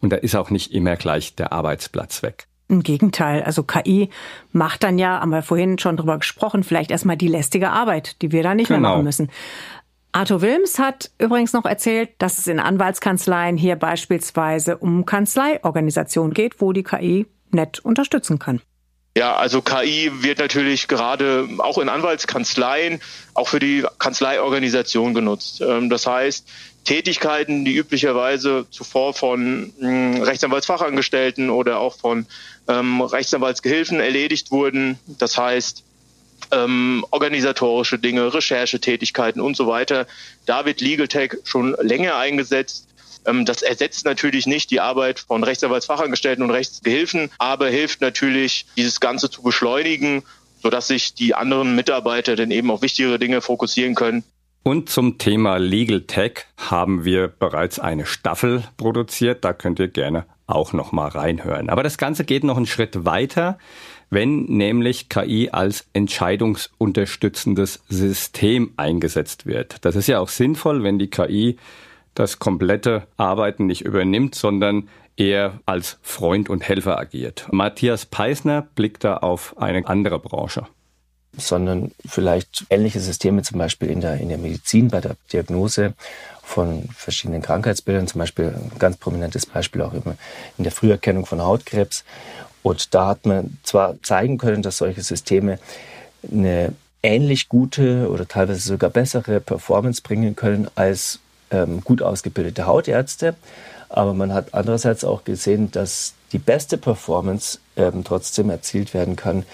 Und 0.00 0.10
da 0.10 0.16
ist 0.16 0.34
auch 0.34 0.50
nicht 0.50 0.72
immer 0.72 0.96
gleich 0.96 1.34
der 1.34 1.52
Arbeitsplatz 1.52 2.22
weg. 2.22 2.46
Im 2.68 2.82
Gegenteil, 2.82 3.42
also 3.42 3.62
KI 3.62 4.08
macht 4.52 4.82
dann 4.82 4.98
ja, 4.98 5.20
haben 5.20 5.30
wir 5.30 5.42
vorhin 5.42 5.78
schon 5.78 5.98
drüber 5.98 6.16
gesprochen, 6.16 6.64
vielleicht 6.64 6.90
erstmal 6.90 7.18
die 7.18 7.28
lästige 7.28 7.70
Arbeit, 7.70 8.22
die 8.22 8.32
wir 8.32 8.42
da 8.42 8.54
nicht 8.54 8.68
genau. 8.68 8.80
mehr 8.80 8.90
machen 8.90 9.04
müssen. 9.04 9.30
Arthur 10.14 10.42
Wilms 10.42 10.78
hat 10.78 11.10
übrigens 11.18 11.52
noch 11.54 11.64
erzählt, 11.64 12.10
dass 12.18 12.38
es 12.38 12.46
in 12.46 12.60
Anwaltskanzleien 12.60 13.56
hier 13.56 13.74
beispielsweise 13.74 14.76
um 14.76 15.04
Kanzleiorganisationen 15.06 16.32
geht, 16.32 16.60
wo 16.60 16.72
die 16.72 16.84
KI 16.84 17.26
nett 17.50 17.80
unterstützen 17.80 18.38
kann. 18.38 18.60
Ja, 19.16 19.34
also 19.34 19.60
KI 19.60 20.12
wird 20.22 20.38
natürlich 20.38 20.86
gerade 20.86 21.48
auch 21.58 21.78
in 21.78 21.88
Anwaltskanzleien, 21.88 23.00
auch 23.34 23.48
für 23.48 23.58
die 23.58 23.84
Kanzleiorganisation 23.98 25.14
genutzt. 25.14 25.60
Ähm, 25.60 25.90
das 25.90 26.06
heißt, 26.06 26.48
Tätigkeiten, 26.84 27.64
die 27.64 27.76
üblicherweise 27.76 28.66
zuvor 28.70 29.14
von 29.14 29.72
hm, 29.80 30.22
Rechtsanwaltsfachangestellten 30.22 31.50
oder 31.50 31.80
auch 31.80 31.96
von 31.96 32.26
ähm, 32.68 33.00
Rechtsanwaltsgehilfen 33.00 33.98
erledigt 33.98 34.52
wurden. 34.52 34.96
Das 35.18 35.36
heißt, 35.36 35.82
ähm, 36.50 37.04
organisatorische 37.10 37.98
Dinge, 37.98 38.32
Recherchetätigkeiten 38.32 39.40
und 39.40 39.56
so 39.56 39.66
weiter. 39.66 40.06
Da 40.46 40.64
wird 40.64 40.80
Legal 40.80 41.08
Tech 41.08 41.36
schon 41.44 41.76
länger 41.80 42.16
eingesetzt. 42.16 42.88
Ähm, 43.26 43.44
das 43.44 43.62
ersetzt 43.62 44.04
natürlich 44.04 44.46
nicht 44.46 44.70
die 44.70 44.80
Arbeit 44.80 45.20
von 45.20 45.44
Rechtsanwaltsfachangestellten 45.44 46.44
und 46.44 46.50
Rechtsgehilfen, 46.50 47.30
aber 47.38 47.68
hilft 47.68 48.00
natürlich, 48.00 48.66
dieses 48.76 49.00
Ganze 49.00 49.30
zu 49.30 49.42
beschleunigen, 49.42 50.22
sodass 50.62 50.88
sich 50.88 51.14
die 51.14 51.34
anderen 51.34 51.74
Mitarbeiter 51.74 52.36
dann 52.36 52.50
eben 52.50 52.70
auf 52.70 52.82
wichtigere 52.82 53.18
Dinge 53.18 53.40
fokussieren 53.40 53.94
können. 53.94 54.24
Und 54.62 54.88
zum 54.88 55.18
Thema 55.18 55.58
Legal 55.58 56.02
Tech 56.02 56.46
haben 56.56 57.04
wir 57.04 57.28
bereits 57.28 57.78
eine 57.78 58.06
Staffel 58.06 58.64
produziert. 58.78 59.44
Da 59.44 59.52
könnt 59.52 59.78
ihr 59.78 59.88
gerne 59.88 60.24
auch 60.46 60.72
noch 60.72 60.92
mal 60.92 61.08
reinhören. 61.08 61.70
Aber 61.70 61.82
das 61.82 61.98
Ganze 61.98 62.24
geht 62.24 62.44
noch 62.44 62.56
einen 62.56 62.66
Schritt 62.66 63.04
weiter 63.04 63.58
wenn 64.10 64.44
nämlich 64.44 65.08
KI 65.08 65.50
als 65.50 65.86
entscheidungsunterstützendes 65.92 67.82
System 67.88 68.72
eingesetzt 68.76 69.44
wird. 69.44 69.84
Das 69.84 69.96
ist 69.96 70.06
ja 70.06 70.20
auch 70.20 70.28
sinnvoll, 70.28 70.82
wenn 70.82 70.98
die 70.98 71.10
KI 71.10 71.56
das 72.14 72.38
komplette 72.38 73.06
Arbeiten 73.16 73.66
nicht 73.66 73.82
übernimmt, 73.84 74.34
sondern 74.34 74.88
eher 75.16 75.60
als 75.66 75.98
Freund 76.02 76.48
und 76.48 76.66
Helfer 76.66 76.98
agiert. 76.98 77.48
Matthias 77.50 78.06
Peisner 78.06 78.66
blickt 78.74 79.04
da 79.04 79.16
auf 79.18 79.58
eine 79.58 79.86
andere 79.86 80.18
Branche 80.18 80.66
sondern 81.36 81.92
vielleicht 82.06 82.64
ähnliche 82.70 83.00
Systeme 83.00 83.42
zum 83.42 83.58
Beispiel 83.58 83.90
in 83.90 84.00
der, 84.00 84.18
in 84.18 84.28
der 84.28 84.38
Medizin 84.38 84.88
bei 84.88 85.00
der 85.00 85.16
Diagnose 85.32 85.94
von 86.42 86.88
verschiedenen 86.94 87.42
Krankheitsbildern, 87.42 88.06
zum 88.06 88.18
Beispiel 88.18 88.46
ein 88.46 88.78
ganz 88.78 88.96
prominentes 88.96 89.46
Beispiel 89.46 89.82
auch 89.82 89.94
immer 89.94 90.16
in 90.58 90.64
der 90.64 90.72
Früherkennung 90.72 91.26
von 91.26 91.42
Hautkrebs 91.42 92.04
und 92.64 92.94
da 92.94 93.08
hat 93.08 93.26
man 93.26 93.58
zwar 93.62 94.02
zeigen 94.02 94.38
können, 94.38 94.62
dass 94.62 94.78
solche 94.78 95.02
Systeme 95.02 95.58
eine 96.32 96.72
ähnlich 97.02 97.50
gute 97.50 98.10
oder 98.10 98.26
teilweise 98.26 98.60
sogar 98.60 98.88
bessere 98.88 99.38
Performance 99.38 100.00
bringen 100.00 100.34
können 100.34 100.68
als 100.74 101.20
ähm, 101.50 101.82
gut 101.82 102.00
ausgebildete 102.00 102.66
Hautärzte. 102.66 103.34
Aber 103.90 104.14
man 104.14 104.32
hat 104.32 104.54
andererseits 104.54 105.04
auch 105.04 105.24
gesehen, 105.24 105.70
dass 105.72 106.14
die 106.32 106.38
beste 106.38 106.78
Performance 106.78 107.58
ähm, 107.76 108.02
trotzdem 108.02 108.48
erzielt 108.48 108.94
werden 108.94 109.14
kann, 109.14 109.44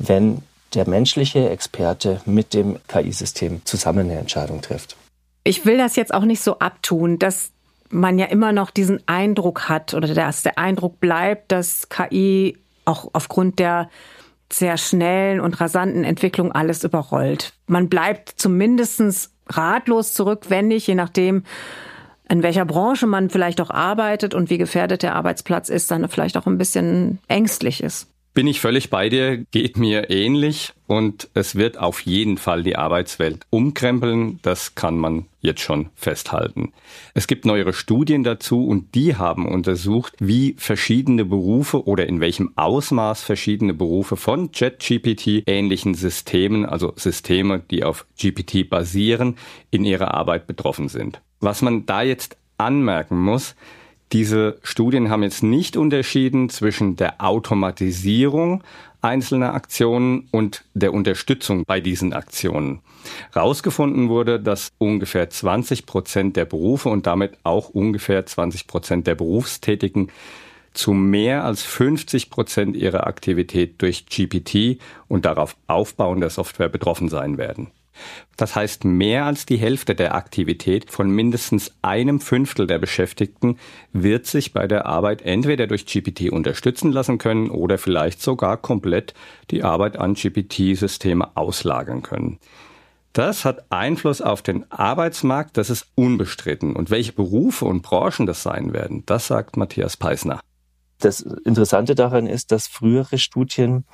wenn 0.00 0.42
der 0.76 0.88
menschliche 0.88 1.48
Experte 1.48 2.20
mit 2.26 2.54
dem 2.54 2.78
KI-System 2.88 3.62
zusammen 3.64 4.10
eine 4.10 4.18
Entscheidung 4.18 4.60
trifft. 4.60 4.96
Ich 5.42 5.64
will 5.64 5.78
das 5.78 5.96
jetzt 5.96 6.12
auch 6.12 6.24
nicht 6.24 6.42
so 6.42 6.58
abtun, 6.58 7.18
dass 7.18 7.52
man 7.88 8.18
ja 8.18 8.26
immer 8.26 8.52
noch 8.52 8.70
diesen 8.70 9.00
Eindruck 9.06 9.68
hat 9.68 9.94
oder 9.94 10.12
dass 10.12 10.42
der 10.42 10.58
Eindruck 10.58 11.00
bleibt, 11.00 11.52
dass 11.52 11.88
KI 11.88 12.58
auch 12.84 13.10
aufgrund 13.12 13.58
der 13.58 13.88
sehr 14.52 14.76
schnellen 14.76 15.40
und 15.40 15.60
rasanten 15.60 16.04
Entwicklung 16.04 16.52
alles 16.52 16.84
überrollt. 16.84 17.52
Man 17.66 17.88
bleibt 17.88 18.34
zumindest 18.36 19.30
ratlos 19.48 20.12
zurückwendig, 20.14 20.86
je 20.86 20.94
nachdem, 20.94 21.44
in 22.28 22.42
welcher 22.42 22.64
Branche 22.64 23.06
man 23.06 23.30
vielleicht 23.30 23.60
auch 23.60 23.70
arbeitet 23.70 24.34
und 24.34 24.50
wie 24.50 24.58
gefährdet 24.58 25.02
der 25.02 25.14
Arbeitsplatz 25.14 25.68
ist, 25.68 25.90
dann 25.90 26.08
vielleicht 26.08 26.36
auch 26.36 26.46
ein 26.46 26.58
bisschen 26.58 27.20
ängstlich 27.28 27.82
ist. 27.82 28.08
Bin 28.36 28.48
ich 28.48 28.60
völlig 28.60 28.90
bei 28.90 29.08
dir, 29.08 29.46
geht 29.50 29.78
mir 29.78 30.10
ähnlich 30.10 30.74
und 30.86 31.30
es 31.32 31.54
wird 31.54 31.78
auf 31.78 32.02
jeden 32.02 32.36
Fall 32.36 32.62
die 32.62 32.76
Arbeitswelt 32.76 33.46
umkrempeln, 33.48 34.40
das 34.42 34.74
kann 34.74 34.98
man 34.98 35.24
jetzt 35.40 35.62
schon 35.62 35.88
festhalten. 35.94 36.74
Es 37.14 37.28
gibt 37.28 37.46
neuere 37.46 37.72
Studien 37.72 38.24
dazu 38.24 38.66
und 38.66 38.94
die 38.94 39.16
haben 39.16 39.48
untersucht, 39.48 40.12
wie 40.18 40.54
verschiedene 40.58 41.24
Berufe 41.24 41.86
oder 41.86 42.06
in 42.06 42.20
welchem 42.20 42.52
Ausmaß 42.56 43.22
verschiedene 43.22 43.72
Berufe 43.72 44.18
von 44.18 44.50
JetGPT 44.52 45.44
ähnlichen 45.46 45.94
Systemen, 45.94 46.66
also 46.66 46.92
Systeme, 46.94 47.62
die 47.70 47.84
auf 47.84 48.04
GPT 48.20 48.68
basieren, 48.68 49.38
in 49.70 49.82
ihrer 49.86 50.12
Arbeit 50.12 50.46
betroffen 50.46 50.90
sind. 50.90 51.22
Was 51.40 51.62
man 51.62 51.86
da 51.86 52.02
jetzt 52.02 52.36
anmerken 52.58 53.18
muss, 53.18 53.56
diese 54.12 54.58
Studien 54.62 55.10
haben 55.10 55.22
jetzt 55.22 55.42
nicht 55.42 55.76
unterschieden 55.76 56.48
zwischen 56.48 56.96
der 56.96 57.20
Automatisierung 57.24 58.62
einzelner 59.02 59.54
Aktionen 59.54 60.28
und 60.32 60.64
der 60.74 60.92
Unterstützung 60.92 61.64
bei 61.64 61.80
diesen 61.80 62.12
Aktionen. 62.12 62.80
Rausgefunden 63.34 64.08
wurde, 64.08 64.40
dass 64.40 64.70
ungefähr 64.78 65.30
20 65.30 65.86
Prozent 65.86 66.36
der 66.36 66.44
Berufe 66.44 66.88
und 66.88 67.06
damit 67.06 67.36
auch 67.44 67.68
ungefähr 67.68 68.26
20 68.26 68.66
Prozent 68.66 69.06
der 69.06 69.14
Berufstätigen 69.14 70.08
zu 70.72 70.92
mehr 70.92 71.44
als 71.44 71.62
50 71.62 72.30
Prozent 72.30 72.76
ihrer 72.76 73.06
Aktivität 73.06 73.80
durch 73.80 74.06
GPT 74.06 74.80
und 75.08 75.24
darauf 75.24 75.56
aufbauender 75.66 76.30
Software 76.30 76.68
betroffen 76.68 77.08
sein 77.08 77.38
werden. 77.38 77.70
Das 78.36 78.54
heißt, 78.54 78.84
mehr 78.84 79.24
als 79.24 79.46
die 79.46 79.56
Hälfte 79.56 79.94
der 79.94 80.14
Aktivität 80.14 80.90
von 80.90 81.10
mindestens 81.10 81.72
einem 81.82 82.20
Fünftel 82.20 82.66
der 82.66 82.78
Beschäftigten 82.78 83.58
wird 83.92 84.26
sich 84.26 84.52
bei 84.52 84.66
der 84.66 84.86
Arbeit 84.86 85.22
entweder 85.22 85.66
durch 85.66 85.86
GPT 85.86 86.30
unterstützen 86.30 86.92
lassen 86.92 87.18
können 87.18 87.50
oder 87.50 87.78
vielleicht 87.78 88.20
sogar 88.20 88.56
komplett 88.56 89.14
die 89.50 89.62
Arbeit 89.62 89.96
an 89.96 90.14
GPT-Systeme 90.14 91.36
auslagern 91.36 92.02
können. 92.02 92.38
Das 93.16 93.46
hat 93.46 93.64
Einfluss 93.72 94.20
auf 94.20 94.42
den 94.42 94.70
Arbeitsmarkt, 94.70 95.56
das 95.56 95.70
ist 95.70 95.86
unbestritten. 95.94 96.76
Und 96.76 96.90
welche 96.90 97.12
Berufe 97.12 97.64
und 97.64 97.80
Branchen 97.80 98.26
das 98.26 98.42
sein 98.42 98.74
werden, 98.74 99.04
das 99.06 99.26
sagt 99.26 99.56
Matthias 99.56 99.96
Peisner. 99.96 100.40
Das 100.98 101.20
Interessante 101.20 101.94
daran 101.94 102.26
ist, 102.26 102.52
dass 102.52 102.66
frühere 102.66 103.16
Studien 103.16 103.84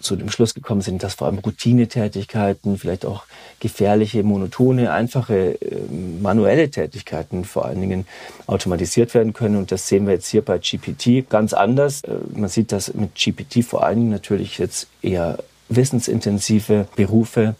zu 0.00 0.16
dem 0.16 0.28
Schluss 0.30 0.54
gekommen 0.54 0.82
sind, 0.82 1.02
dass 1.02 1.14
vor 1.14 1.26
allem 1.26 1.38
Routinetätigkeiten, 1.38 2.78
vielleicht 2.78 3.06
auch 3.06 3.24
gefährliche, 3.60 4.22
monotone, 4.22 4.92
einfache 4.92 5.60
äh, 5.60 5.80
manuelle 6.20 6.70
Tätigkeiten 6.70 7.44
vor 7.44 7.64
allen 7.64 7.80
Dingen 7.80 8.06
automatisiert 8.46 9.14
werden 9.14 9.32
können. 9.32 9.56
Und 9.56 9.72
das 9.72 9.88
sehen 9.88 10.06
wir 10.06 10.14
jetzt 10.14 10.28
hier 10.28 10.42
bei 10.42 10.58
GPT 10.58 11.28
ganz 11.28 11.52
anders. 11.54 12.02
Äh, 12.02 12.12
man 12.34 12.48
sieht, 12.48 12.72
dass 12.72 12.92
mit 12.92 13.14
GPT 13.14 13.64
vor 13.64 13.84
allen 13.84 13.98
Dingen 13.98 14.10
natürlich 14.10 14.58
jetzt 14.58 14.88
eher 15.02 15.38
wissensintensive 15.68 16.86
Berufe 16.96 17.54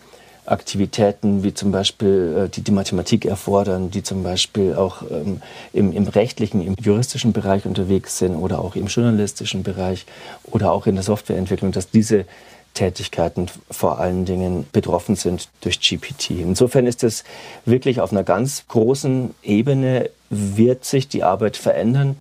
Aktivitäten 0.47 1.43
wie 1.43 1.55
zum 1.55 1.73
Beispiel, 1.73 2.45
äh, 2.47 2.49
die 2.49 2.63
die 2.63 2.71
Mathematik 2.73 3.25
erfordern, 3.25 3.91
die 3.91 4.03
zum 4.03 4.23
Beispiel 4.23 4.75
auch 4.75 5.03
ähm, 5.11 5.43
im, 5.73 5.93
im 5.93 6.07
rechtlichen, 6.09 6.61
im 6.61 6.75
juristischen 6.81 7.33
Bereich 7.33 7.67
unterwegs 7.67 8.19
sind 8.19 8.37
oder 8.37 8.61
auch 8.61 8.77
im 8.77 8.87
journalistischen 8.87 9.63
Bereich 9.63 10.07
oder 10.45 10.73
auch 10.73 10.87
in 10.87 10.95
der 10.95 11.05
Softwareentwicklung, 11.05 11.73
dass 11.73 11.91
diese 11.91 12.27
Tätigkeiten 12.75 13.47
vor 13.71 13.99
allen 13.99 14.25
Dingen 14.25 14.67
betroffen 14.71 15.17
sind 15.17 15.49
durch 15.63 15.81
GPT. 15.81 16.31
Insofern 16.31 16.87
ist 16.87 17.03
es 17.03 17.25
wirklich 17.65 18.01
auf 18.01 18.13
einer 18.13 18.23
ganz 18.23 18.67
großen 18.69 19.35
Ebene, 19.43 20.11
wird 20.31 20.85
sich 20.85 21.09
die 21.09 21.25
Arbeit 21.25 21.57
verändern. 21.57 22.19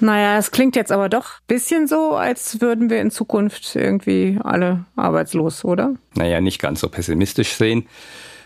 Naja, 0.00 0.38
es 0.38 0.50
klingt 0.50 0.76
jetzt 0.76 0.90
aber 0.90 1.08
doch 1.08 1.24
ein 1.24 1.46
bisschen 1.46 1.86
so, 1.86 2.14
als 2.14 2.60
würden 2.60 2.90
wir 2.90 3.00
in 3.00 3.10
Zukunft 3.10 3.76
irgendwie 3.76 4.38
alle 4.42 4.84
arbeitslos, 4.96 5.64
oder? 5.64 5.94
Naja, 6.14 6.40
nicht 6.40 6.60
ganz 6.60 6.80
so 6.80 6.88
pessimistisch 6.88 7.52
sehen. 7.52 7.86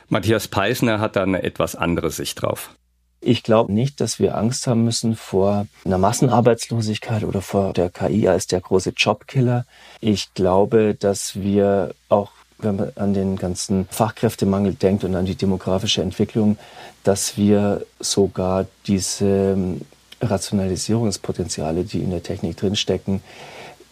Matthias 0.08 0.48
Peisner 0.48 1.00
hat 1.00 1.16
da 1.16 1.22
eine 1.22 1.42
etwas 1.42 1.74
andere 1.74 2.11
Sicht 2.11 2.42
drauf. 2.42 2.70
Ich 3.20 3.42
glaube 3.42 3.72
nicht, 3.72 4.00
dass 4.00 4.20
wir 4.20 4.37
Angst 4.37 4.66
haben 4.66 4.84
müssen 4.84 5.16
vor 5.16 5.66
einer 5.84 5.98
Massenarbeitslosigkeit 5.98 7.24
oder 7.24 7.42
vor 7.42 7.72
der 7.72 7.90
KI 7.90 8.28
als 8.28 8.46
der 8.46 8.61
große 8.61 8.92
Jobkiller. 8.96 9.66
Ich 10.00 10.32
glaube, 10.34 10.94
dass 10.94 11.34
wir 11.34 11.94
auch 12.08 12.30
wenn 12.61 12.76
man 12.76 12.92
an 12.96 13.14
den 13.14 13.37
ganzen 13.37 13.87
Fachkräftemangel 13.90 14.74
denkt 14.74 15.04
und 15.04 15.14
an 15.14 15.26
die 15.26 15.37
demografische 15.37 16.02
Entwicklung, 16.02 16.58
dass 17.04 17.37
wir 17.37 17.87
sogar 18.00 18.66
diese 18.87 19.56
Rationalisierungspotenziale, 20.20 21.85
die 21.85 22.00
in 22.00 22.11
der 22.11 22.22
Technik 22.22 22.57
drinstecken, 22.57 23.22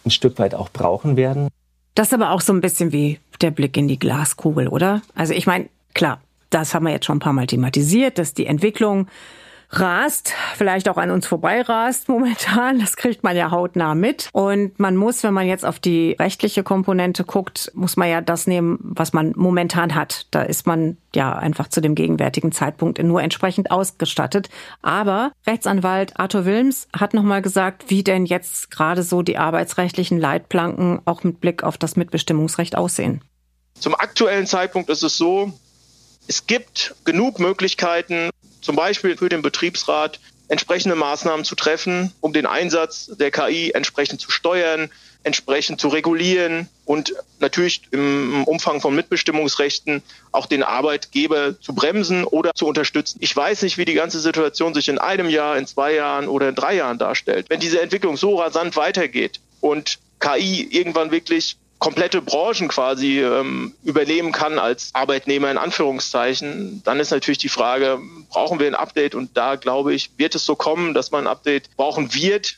ein 0.05 0.11
Stück 0.11 0.39
weit 0.39 0.55
auch 0.55 0.69
brauchen 0.71 1.17
werden. 1.17 1.49
Das 1.95 2.09
ist 2.09 2.15
aber 2.15 2.31
auch 2.31 2.41
so 2.41 2.53
ein 2.53 2.61
bisschen 2.61 2.93
wie 2.93 3.19
der 3.41 3.51
Blick 3.51 3.77
in 3.77 3.89
die 3.89 3.99
Glaskugel, 3.99 4.69
oder? 4.69 5.03
Also 5.15 5.33
ich 5.33 5.47
meine, 5.47 5.69
klar, 5.95 6.21
das 6.51 6.75
haben 6.75 6.85
wir 6.85 6.93
jetzt 6.93 7.07
schon 7.07 7.17
ein 7.17 7.21
paar 7.21 7.33
Mal 7.33 7.47
thematisiert, 7.47 8.19
dass 8.19 8.35
die 8.35 8.47
Entwicklung 8.47 9.09
rast, 9.71 10.33
vielleicht 10.55 10.89
auch 10.89 10.97
an 10.97 11.11
uns 11.11 11.27
vorbei 11.27 11.63
rast 11.63 12.09
momentan. 12.09 12.79
Das 12.79 12.97
kriegt 12.97 13.23
man 13.23 13.37
ja 13.37 13.51
hautnah 13.51 13.95
mit. 13.95 14.29
Und 14.33 14.79
man 14.79 14.97
muss, 14.97 15.23
wenn 15.23 15.35
man 15.35 15.47
jetzt 15.47 15.65
auf 15.65 15.79
die 15.79 16.17
rechtliche 16.19 16.63
Komponente 16.63 17.25
guckt, 17.25 17.71
muss 17.75 17.97
man 17.97 18.09
ja 18.09 18.21
das 18.21 18.47
nehmen, 18.47 18.79
was 18.83 19.13
man 19.13 19.33
momentan 19.37 19.95
hat. 19.95 20.27
Da 20.31 20.43
ist 20.43 20.67
man 20.67 20.97
ja 21.15 21.33
einfach 21.33 21.69
zu 21.69 21.81
dem 21.81 21.95
gegenwärtigen 21.95 22.53
Zeitpunkt 22.53 23.03
nur 23.03 23.23
entsprechend 23.23 23.71
ausgestattet. 23.71 24.49
Aber 24.83 25.33
Rechtsanwalt 25.47 26.19
Arthur 26.19 26.45
Wilms 26.45 26.89
hat 26.97 27.15
nochmal 27.15 27.43
gesagt, 27.43 27.85
wie 27.89 28.05
denn 28.05 28.27
jetzt 28.27 28.71
gerade 28.71 29.03
so 29.03 29.23
die 29.23 29.39
arbeitsrechtlichen 29.39 30.19
Leitplanken 30.19 31.01
auch 31.05 31.25
mit 31.25 31.41
Blick 31.41 31.63
auf 31.63 31.79
das 31.79 31.97
Mitbestimmungsrecht 31.97 32.77
aussehen. 32.77 33.23
Zum 33.79 33.95
aktuellen 33.95 34.47
Zeitpunkt 34.47 34.89
ist 34.89 35.03
es 35.03 35.17
so, 35.17 35.53
es 36.29 36.47
gibt 36.47 36.95
genug 37.05 37.39
Möglichkeiten, 37.39 38.31
zum 38.67 38.75
Beispiel 38.75 39.17
für 39.17 39.29
den 39.29 39.43
Betriebsrat 39.43 40.19
entsprechende 40.49 40.97
Maßnahmen 40.97 41.45
zu 41.45 41.55
treffen, 41.55 42.13
um 42.21 42.33
den 42.33 42.47
Einsatz 42.47 43.09
der 43.17 43.31
KI 43.31 43.71
entsprechend 43.71 44.21
zu 44.21 44.33
steuern, 44.33 44.91
entsprechend 45.23 45.81
zu 45.81 45.87
regulieren 45.87 46.69
und 46.85 47.15
natürlich 47.39 47.83
im 47.93 48.43
Umfang 48.45 48.81
von 48.81 48.95
Mitbestimmungsrechten 48.95 50.03
auch 50.33 50.47
den 50.47 50.65
Arbeitgeber 50.65 51.61
zu 51.61 51.75
bremsen 51.75 52.25
oder 52.25 52.53
zu 52.55 52.67
unterstützen. 52.67 53.19
Ich 53.21 53.37
weiß 53.37 53.63
nicht, 53.63 53.79
wie 53.79 53.85
die 53.85 53.95
ganze 53.95 54.19
Situation 54.19 54.75
sich 54.75 54.89
in 54.89 54.99
einem 54.99 55.29
Jahr, 55.29 55.57
in 55.57 55.67
zwei 55.67 55.95
Jahren 55.95 56.27
oder 56.27 56.49
in 56.49 56.57
drei 56.57 56.75
Jahren 56.75 56.99
darstellt. 56.99 57.47
Wenn 57.49 57.61
diese 57.61 57.81
Entwicklung 57.81 58.17
so 58.17 58.41
rasant 58.41 58.75
weitergeht 58.75 59.41
und 59.61 59.99
KI 60.19 60.67
irgendwann 60.73 61.13
wirklich 61.13 61.57
komplette 61.79 62.23
Branchen 62.23 62.69
quasi 62.69 63.21
ähm, 63.21 63.75
übernehmen 63.85 64.33
kann 64.33 64.59
als 64.59 64.91
Arbeitnehmer 64.95 65.51
in 65.51 65.59
Anführungszeichen, 65.59 66.83
dann 66.85 67.01
ist 67.01 67.11
natürlich 67.11 67.39
die 67.39 67.49
Frage, 67.49 67.99
brauchen 68.31 68.59
wir 68.59 68.67
ein 68.67 68.75
Update? 68.75 69.15
Und 69.15 69.37
da 69.37 69.57
glaube 69.57 69.95
ich, 69.95 70.11
wird 70.17 70.35
es 70.35 70.45
so 70.45 70.57
kommen, 70.57 70.95
dass 70.95 71.11
man 71.11 71.25
ein 71.25 71.31
Update 71.31 71.75
brauchen 71.77 72.15
wird. 72.15 72.57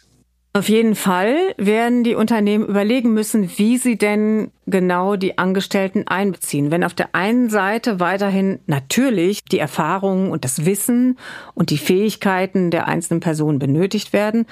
Auf 0.54 0.68
jeden 0.68 0.94
Fall 0.94 1.54
werden 1.57 2.04
die 2.04 2.14
Unternehmen 2.14 2.66
überlegen 2.66 3.12
müssen, 3.12 3.50
wie 3.59 3.76
sie 3.76 3.96
denn 3.98 4.50
genau 4.66 5.16
die 5.16 5.37
Angestellten 5.37 6.09
einbeziehen. 6.09 6.70
Wenn 6.70 6.85
auf 6.85 6.94
der 6.94 7.14
einen 7.14 7.50
Seite 7.50 8.00
weiterhin 8.00 8.59
natürlich 8.66 9.44
die 9.44 9.59
Erfahrungen 9.59 10.31
und 10.31 10.44
das 10.44 10.64
Wissen 10.64 11.18
und 11.54 11.70
die 11.70 11.78
Fähigkeiten 11.78 12.70
der 12.70 12.88
einzelnen 12.88 13.20
Personen 13.20 13.59
benötigt 13.59 14.12
werden, 14.12 14.46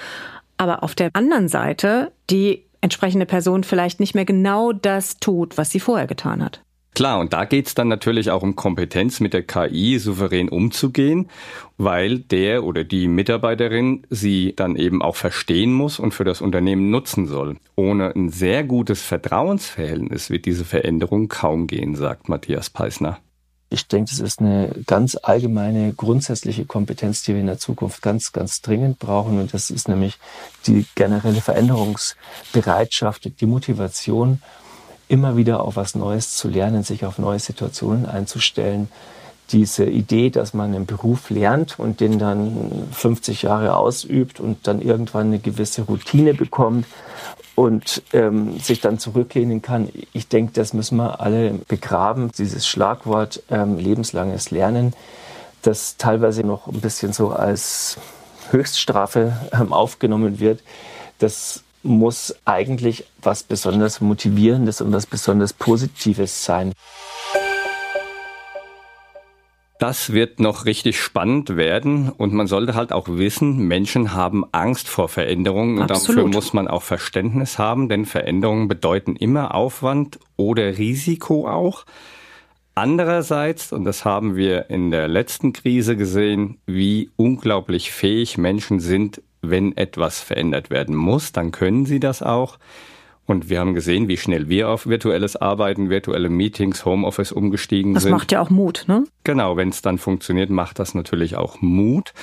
aber 0.57 0.83
auf 0.83 0.95
der 0.95 1.09
anderen 1.13 1.49
Seite 1.49 2.11
die 2.29 2.66
entsprechende 2.87 3.25
Person 3.25 3.65
vielleicht 3.65 3.99
nicht 3.99 4.15
mehr 4.15 4.25
genau 4.25 4.71
das 4.71 5.17
tut, 5.17 5.57
was 5.57 5.69
sie 5.71 5.81
vorher 5.81 6.07
getan 6.07 6.41
hat. 6.43 6.61
Klar, 6.95 7.19
und 7.19 7.31
da 7.31 7.45
geht's 7.45 7.75
dann 7.75 7.89
natürlich 7.89 8.31
auch 8.31 8.41
um 8.41 8.55
Kompetenz, 8.55 9.19
mit 9.19 9.33
der 9.33 9.43
KI 9.43 9.99
souverän 9.99 10.49
umzugehen, 10.49 11.29
weil 11.77 12.17
der 12.17 12.63
oder 12.63 12.83
die 12.83 13.07
Mitarbeiterin 13.07 14.01
sie 14.09 14.53
dann 14.55 14.75
eben 14.75 15.03
auch 15.03 15.15
verstehen 15.15 15.73
muss 15.73 15.99
und 15.99 16.15
für 16.15 16.23
das 16.23 16.41
Unternehmen 16.41 16.89
nutzen 16.89 17.27
soll. 17.27 17.57
Ohne 17.75 18.15
ein 18.15 18.29
sehr 18.29 18.63
gutes 18.63 19.03
Vertrauensverhältnis 19.03 20.31
wird 20.31 20.45
diese 20.45 20.65
Veränderung 20.65 21.27
kaum 21.27 21.67
gehen, 21.67 21.93
sagt 21.93 22.29
Matthias 22.29 22.71
Peisner. 22.71 23.19
Ich 23.69 23.87
denke, 23.87 24.09
das 24.09 24.19
ist 24.19 24.39
eine 24.39 24.71
ganz 24.85 25.17
allgemeine, 25.21 25.93
grundsätzliche 25.93 26.65
Kompetenz, 26.65 27.23
die 27.23 27.33
wir 27.33 27.41
in 27.41 27.47
der 27.47 27.59
Zukunft 27.59 28.01
ganz, 28.01 28.31
ganz 28.31 28.61
dringend 28.61 28.97
brauchen. 28.97 29.39
Und 29.39 29.53
das 29.53 29.69
ist 29.69 29.89
nämlich 29.89 30.17
die 30.67 30.85
generelle 30.95 31.41
Veränderungsbereitschaft, 31.41 33.41
die 33.41 33.45
Motivation, 33.45 34.41
immer 35.09 35.37
wieder 35.37 35.61
auf 35.61 35.75
was 35.75 35.95
Neues 35.95 36.35
zu 36.35 36.47
lernen, 36.47 36.83
sich 36.83 37.05
auf 37.05 37.17
neue 37.17 37.39
Situationen 37.39 38.05
einzustellen. 38.05 38.89
Diese 39.51 39.85
Idee, 39.85 40.29
dass 40.29 40.53
man 40.53 40.73
einen 40.73 40.85
Beruf 40.85 41.29
lernt 41.29 41.79
und 41.79 42.01
den 42.01 42.19
dann 42.19 42.87
50 42.91 43.43
Jahre 43.43 43.77
ausübt 43.77 44.39
und 44.39 44.67
dann 44.67 44.81
irgendwann 44.81 45.27
eine 45.27 45.39
gewisse 45.39 45.83
Routine 45.83 46.33
bekommt 46.33 46.85
und 47.55 48.03
ähm, 48.13 48.59
sich 48.59 48.81
dann 48.81 48.99
zurücklehnen 48.99 49.61
kann. 49.61 49.89
Ich 50.13 50.27
denke, 50.27 50.53
das 50.53 50.73
müssen 50.73 50.97
wir 50.97 51.21
alle 51.21 51.53
begraben, 51.67 52.31
dieses 52.37 52.67
Schlagwort 52.67 53.41
ähm, 53.49 53.77
lebenslanges 53.77 54.51
Lernen, 54.51 54.93
das 55.63 55.97
teilweise 55.97 56.43
noch 56.43 56.67
ein 56.67 56.81
bisschen 56.81 57.13
so 57.13 57.29
als 57.29 57.97
Höchststrafe 58.51 59.37
ähm, 59.53 59.73
aufgenommen 59.73 60.39
wird. 60.39 60.61
Das 61.19 61.63
muss 61.83 62.35
eigentlich 62.45 63.05
was 63.21 63.43
besonders 63.43 64.01
Motivierendes 64.01 64.81
und 64.81 64.91
was 64.91 65.05
besonders 65.05 65.53
Positives 65.53 66.43
sein. 66.43 66.73
Das 69.79 70.11
wird 70.11 70.39
noch 70.39 70.65
richtig 70.65 70.99
spannend 70.99 71.55
werden 71.55 72.09
und 72.09 72.33
man 72.33 72.47
sollte 72.47 72.73
halt 72.73 72.91
auch 72.91 73.07
wissen, 73.07 73.67
Menschen 73.67 74.13
haben 74.13 74.43
Angst 74.51 74.87
vor 74.87 75.07
Veränderungen 75.07 75.77
und 75.77 75.91
Absolut. 75.91 76.17
dafür 76.17 76.31
muss 76.31 76.53
man 76.53 76.67
auch 76.67 76.81
Verständnis 76.81 77.59
haben, 77.59 77.87
denn 77.87 78.05
Veränderungen 78.05 78.67
bedeuten 78.67 79.15
immer 79.15 79.53
Aufwand 79.53 80.19
oder 80.35 80.79
Risiko 80.79 81.47
auch. 81.47 81.85
Andererseits, 82.73 83.71
und 83.71 83.85
das 83.85 84.03
haben 84.03 84.35
wir 84.35 84.69
in 84.69 84.89
der 84.91 85.07
letzten 85.07 85.53
Krise 85.53 85.95
gesehen, 85.95 86.59
wie 86.65 87.11
unglaublich 87.15 87.91
fähig 87.91 88.37
Menschen 88.37 88.79
sind, 88.79 89.21
wenn 89.41 89.77
etwas 89.77 90.21
verändert 90.21 90.69
werden 90.69 90.95
muss, 90.95 91.31
dann 91.31 91.51
können 91.51 91.85
sie 91.85 91.99
das 91.99 92.21
auch. 92.23 92.57
Und 93.27 93.49
wir 93.49 93.59
haben 93.59 93.73
gesehen, 93.75 94.07
wie 94.07 94.17
schnell 94.17 94.47
wir 94.47 94.69
auf 94.69 94.87
virtuelles 94.87 95.35
Arbeiten, 95.35 95.89
virtuelle 95.89 96.29
Meetings, 96.29 96.85
Homeoffice 96.85 97.33
umgestiegen 97.33 97.93
Das 97.93 98.03
sind. 98.03 98.13
macht 98.13 98.31
ja 98.31 98.41
auch 98.41 98.49
Mut, 98.49 98.85
ne? 98.87 99.03
Genau, 99.25 99.57
wenn 99.57 99.69
es 99.69 99.81
dann 99.81 99.97
funktioniert, 99.97 100.49
macht 100.49 100.79
das 100.79 100.95
natürlich 100.95 101.35
auch 101.35 101.61
Mut. 101.61 102.13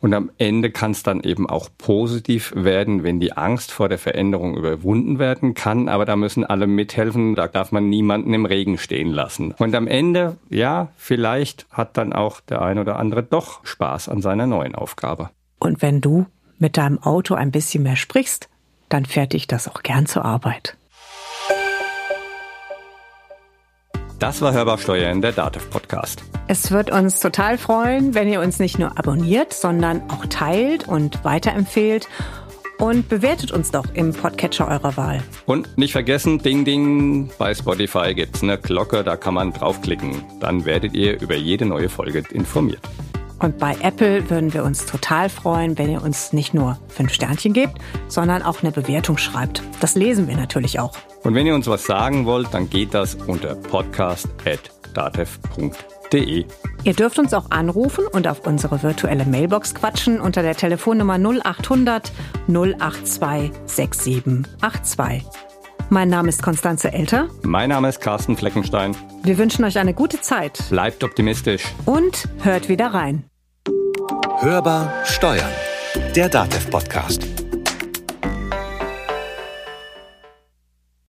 Und 0.00 0.14
am 0.14 0.30
Ende 0.38 0.70
kann 0.70 0.90
es 0.90 1.02
dann 1.02 1.22
eben 1.22 1.48
auch 1.48 1.68
positiv 1.78 2.52
werden, 2.54 3.02
wenn 3.02 3.20
die 3.20 3.32
Angst 3.34 3.70
vor 3.72 3.88
der 3.88 3.98
Veränderung 3.98 4.56
überwunden 4.56 5.18
werden 5.18 5.54
kann. 5.54 5.88
Aber 5.88 6.04
da 6.04 6.16
müssen 6.16 6.44
alle 6.44 6.66
mithelfen. 6.66 7.34
Da 7.34 7.48
darf 7.48 7.72
man 7.72 7.88
niemanden 7.88 8.32
im 8.34 8.46
Regen 8.46 8.78
stehen 8.78 9.10
lassen. 9.10 9.54
Und 9.58 9.74
am 9.74 9.86
Ende, 9.86 10.36
ja, 10.50 10.88
vielleicht 10.96 11.66
hat 11.70 11.96
dann 11.96 12.12
auch 12.12 12.40
der 12.40 12.62
ein 12.62 12.78
oder 12.78 12.98
andere 12.98 13.22
doch 13.22 13.64
Spaß 13.64 14.08
an 14.08 14.20
seiner 14.22 14.46
neuen 14.46 14.74
Aufgabe. 14.74 15.30
Und 15.58 15.80
wenn 15.82 16.00
du 16.00 16.26
mit 16.58 16.76
deinem 16.76 16.98
Auto 17.02 17.34
ein 17.34 17.50
bisschen 17.50 17.82
mehr 17.82 17.96
sprichst, 17.96 18.48
dann 18.88 19.04
fährt 19.04 19.32
dich 19.32 19.46
das 19.46 19.68
auch 19.68 19.82
gern 19.82 20.06
zur 20.06 20.24
Arbeit. 20.24 20.76
Das 24.18 24.40
war 24.40 24.54
Hörbar 24.54 24.78
Steuern, 24.78 25.20
der 25.20 25.32
DATEV 25.32 25.68
Podcast. 25.68 26.22
Es 26.48 26.70
wird 26.70 26.90
uns 26.90 27.20
total 27.20 27.58
freuen, 27.58 28.14
wenn 28.14 28.28
ihr 28.28 28.40
uns 28.40 28.58
nicht 28.58 28.78
nur 28.78 28.98
abonniert, 28.98 29.52
sondern 29.52 30.08
auch 30.10 30.24
teilt 30.26 30.88
und 30.88 31.22
weiterempfehlt. 31.22 32.08
Und 32.78 33.08
bewertet 33.08 33.52
uns 33.52 33.70
doch 33.70 33.86
im 33.94 34.12
Podcatcher 34.12 34.68
eurer 34.68 34.96
Wahl. 34.96 35.22
Und 35.46 35.78
nicht 35.78 35.92
vergessen, 35.92 36.38
Ding 36.38 36.64
Ding, 36.64 37.30
bei 37.38 37.54
Spotify 37.54 38.14
gibt's 38.14 38.42
eine 38.42 38.58
Glocke, 38.58 39.02
da 39.02 39.16
kann 39.16 39.34
man 39.34 39.52
draufklicken. 39.52 40.22
Dann 40.40 40.64
werdet 40.66 40.94
ihr 40.94 41.20
über 41.20 41.36
jede 41.36 41.64
neue 41.64 41.88
Folge 41.88 42.22
informiert. 42.30 42.82
Und 43.38 43.58
bei 43.58 43.76
Apple 43.82 44.30
würden 44.30 44.54
wir 44.54 44.64
uns 44.64 44.86
total 44.86 45.28
freuen, 45.28 45.76
wenn 45.78 45.90
ihr 45.90 46.02
uns 46.02 46.32
nicht 46.32 46.54
nur 46.54 46.78
fünf 46.88 47.12
Sternchen 47.12 47.52
gebt, 47.52 47.76
sondern 48.08 48.42
auch 48.42 48.62
eine 48.62 48.72
Bewertung 48.72 49.18
schreibt. 49.18 49.62
Das 49.80 49.94
lesen 49.94 50.26
wir 50.28 50.36
natürlich 50.36 50.80
auch. 50.80 50.96
Und 51.22 51.34
wenn 51.34 51.46
ihr 51.46 51.54
uns 51.54 51.66
was 51.66 51.84
sagen 51.84 52.24
wollt, 52.24 52.54
dann 52.54 52.70
geht 52.70 52.94
das 52.94 53.14
unter 53.14 53.54
podcast.datev.de. 53.54 56.46
Ihr 56.84 56.94
dürft 56.94 57.18
uns 57.18 57.34
auch 57.34 57.50
anrufen 57.50 58.06
und 58.06 58.26
auf 58.28 58.46
unsere 58.46 58.82
virtuelle 58.82 59.26
Mailbox 59.26 59.74
quatschen 59.74 60.18
unter 60.20 60.40
der 60.42 60.54
Telefonnummer 60.54 61.18
0800 61.18 62.10
082 62.46 63.50
6782. 63.66 65.45
Mein 65.88 66.08
Name 66.08 66.28
ist 66.28 66.42
Konstanze 66.42 66.92
Elter. 66.92 67.28
Mein 67.42 67.68
Name 67.68 67.88
ist 67.88 68.00
Carsten 68.00 68.36
Fleckenstein. 68.36 68.96
Wir 69.22 69.38
wünschen 69.38 69.64
euch 69.64 69.78
eine 69.78 69.94
gute 69.94 70.20
Zeit 70.20 70.58
Bleibt 70.68 71.04
optimistisch. 71.04 71.64
und 71.84 72.28
hört 72.42 72.68
wieder 72.68 72.88
rein. 72.88 73.24
Hörbar 74.40 74.92
Steuern. 75.04 75.50
Der 76.14 76.28
DATEV 76.28 76.70
Podcast. 76.70 77.35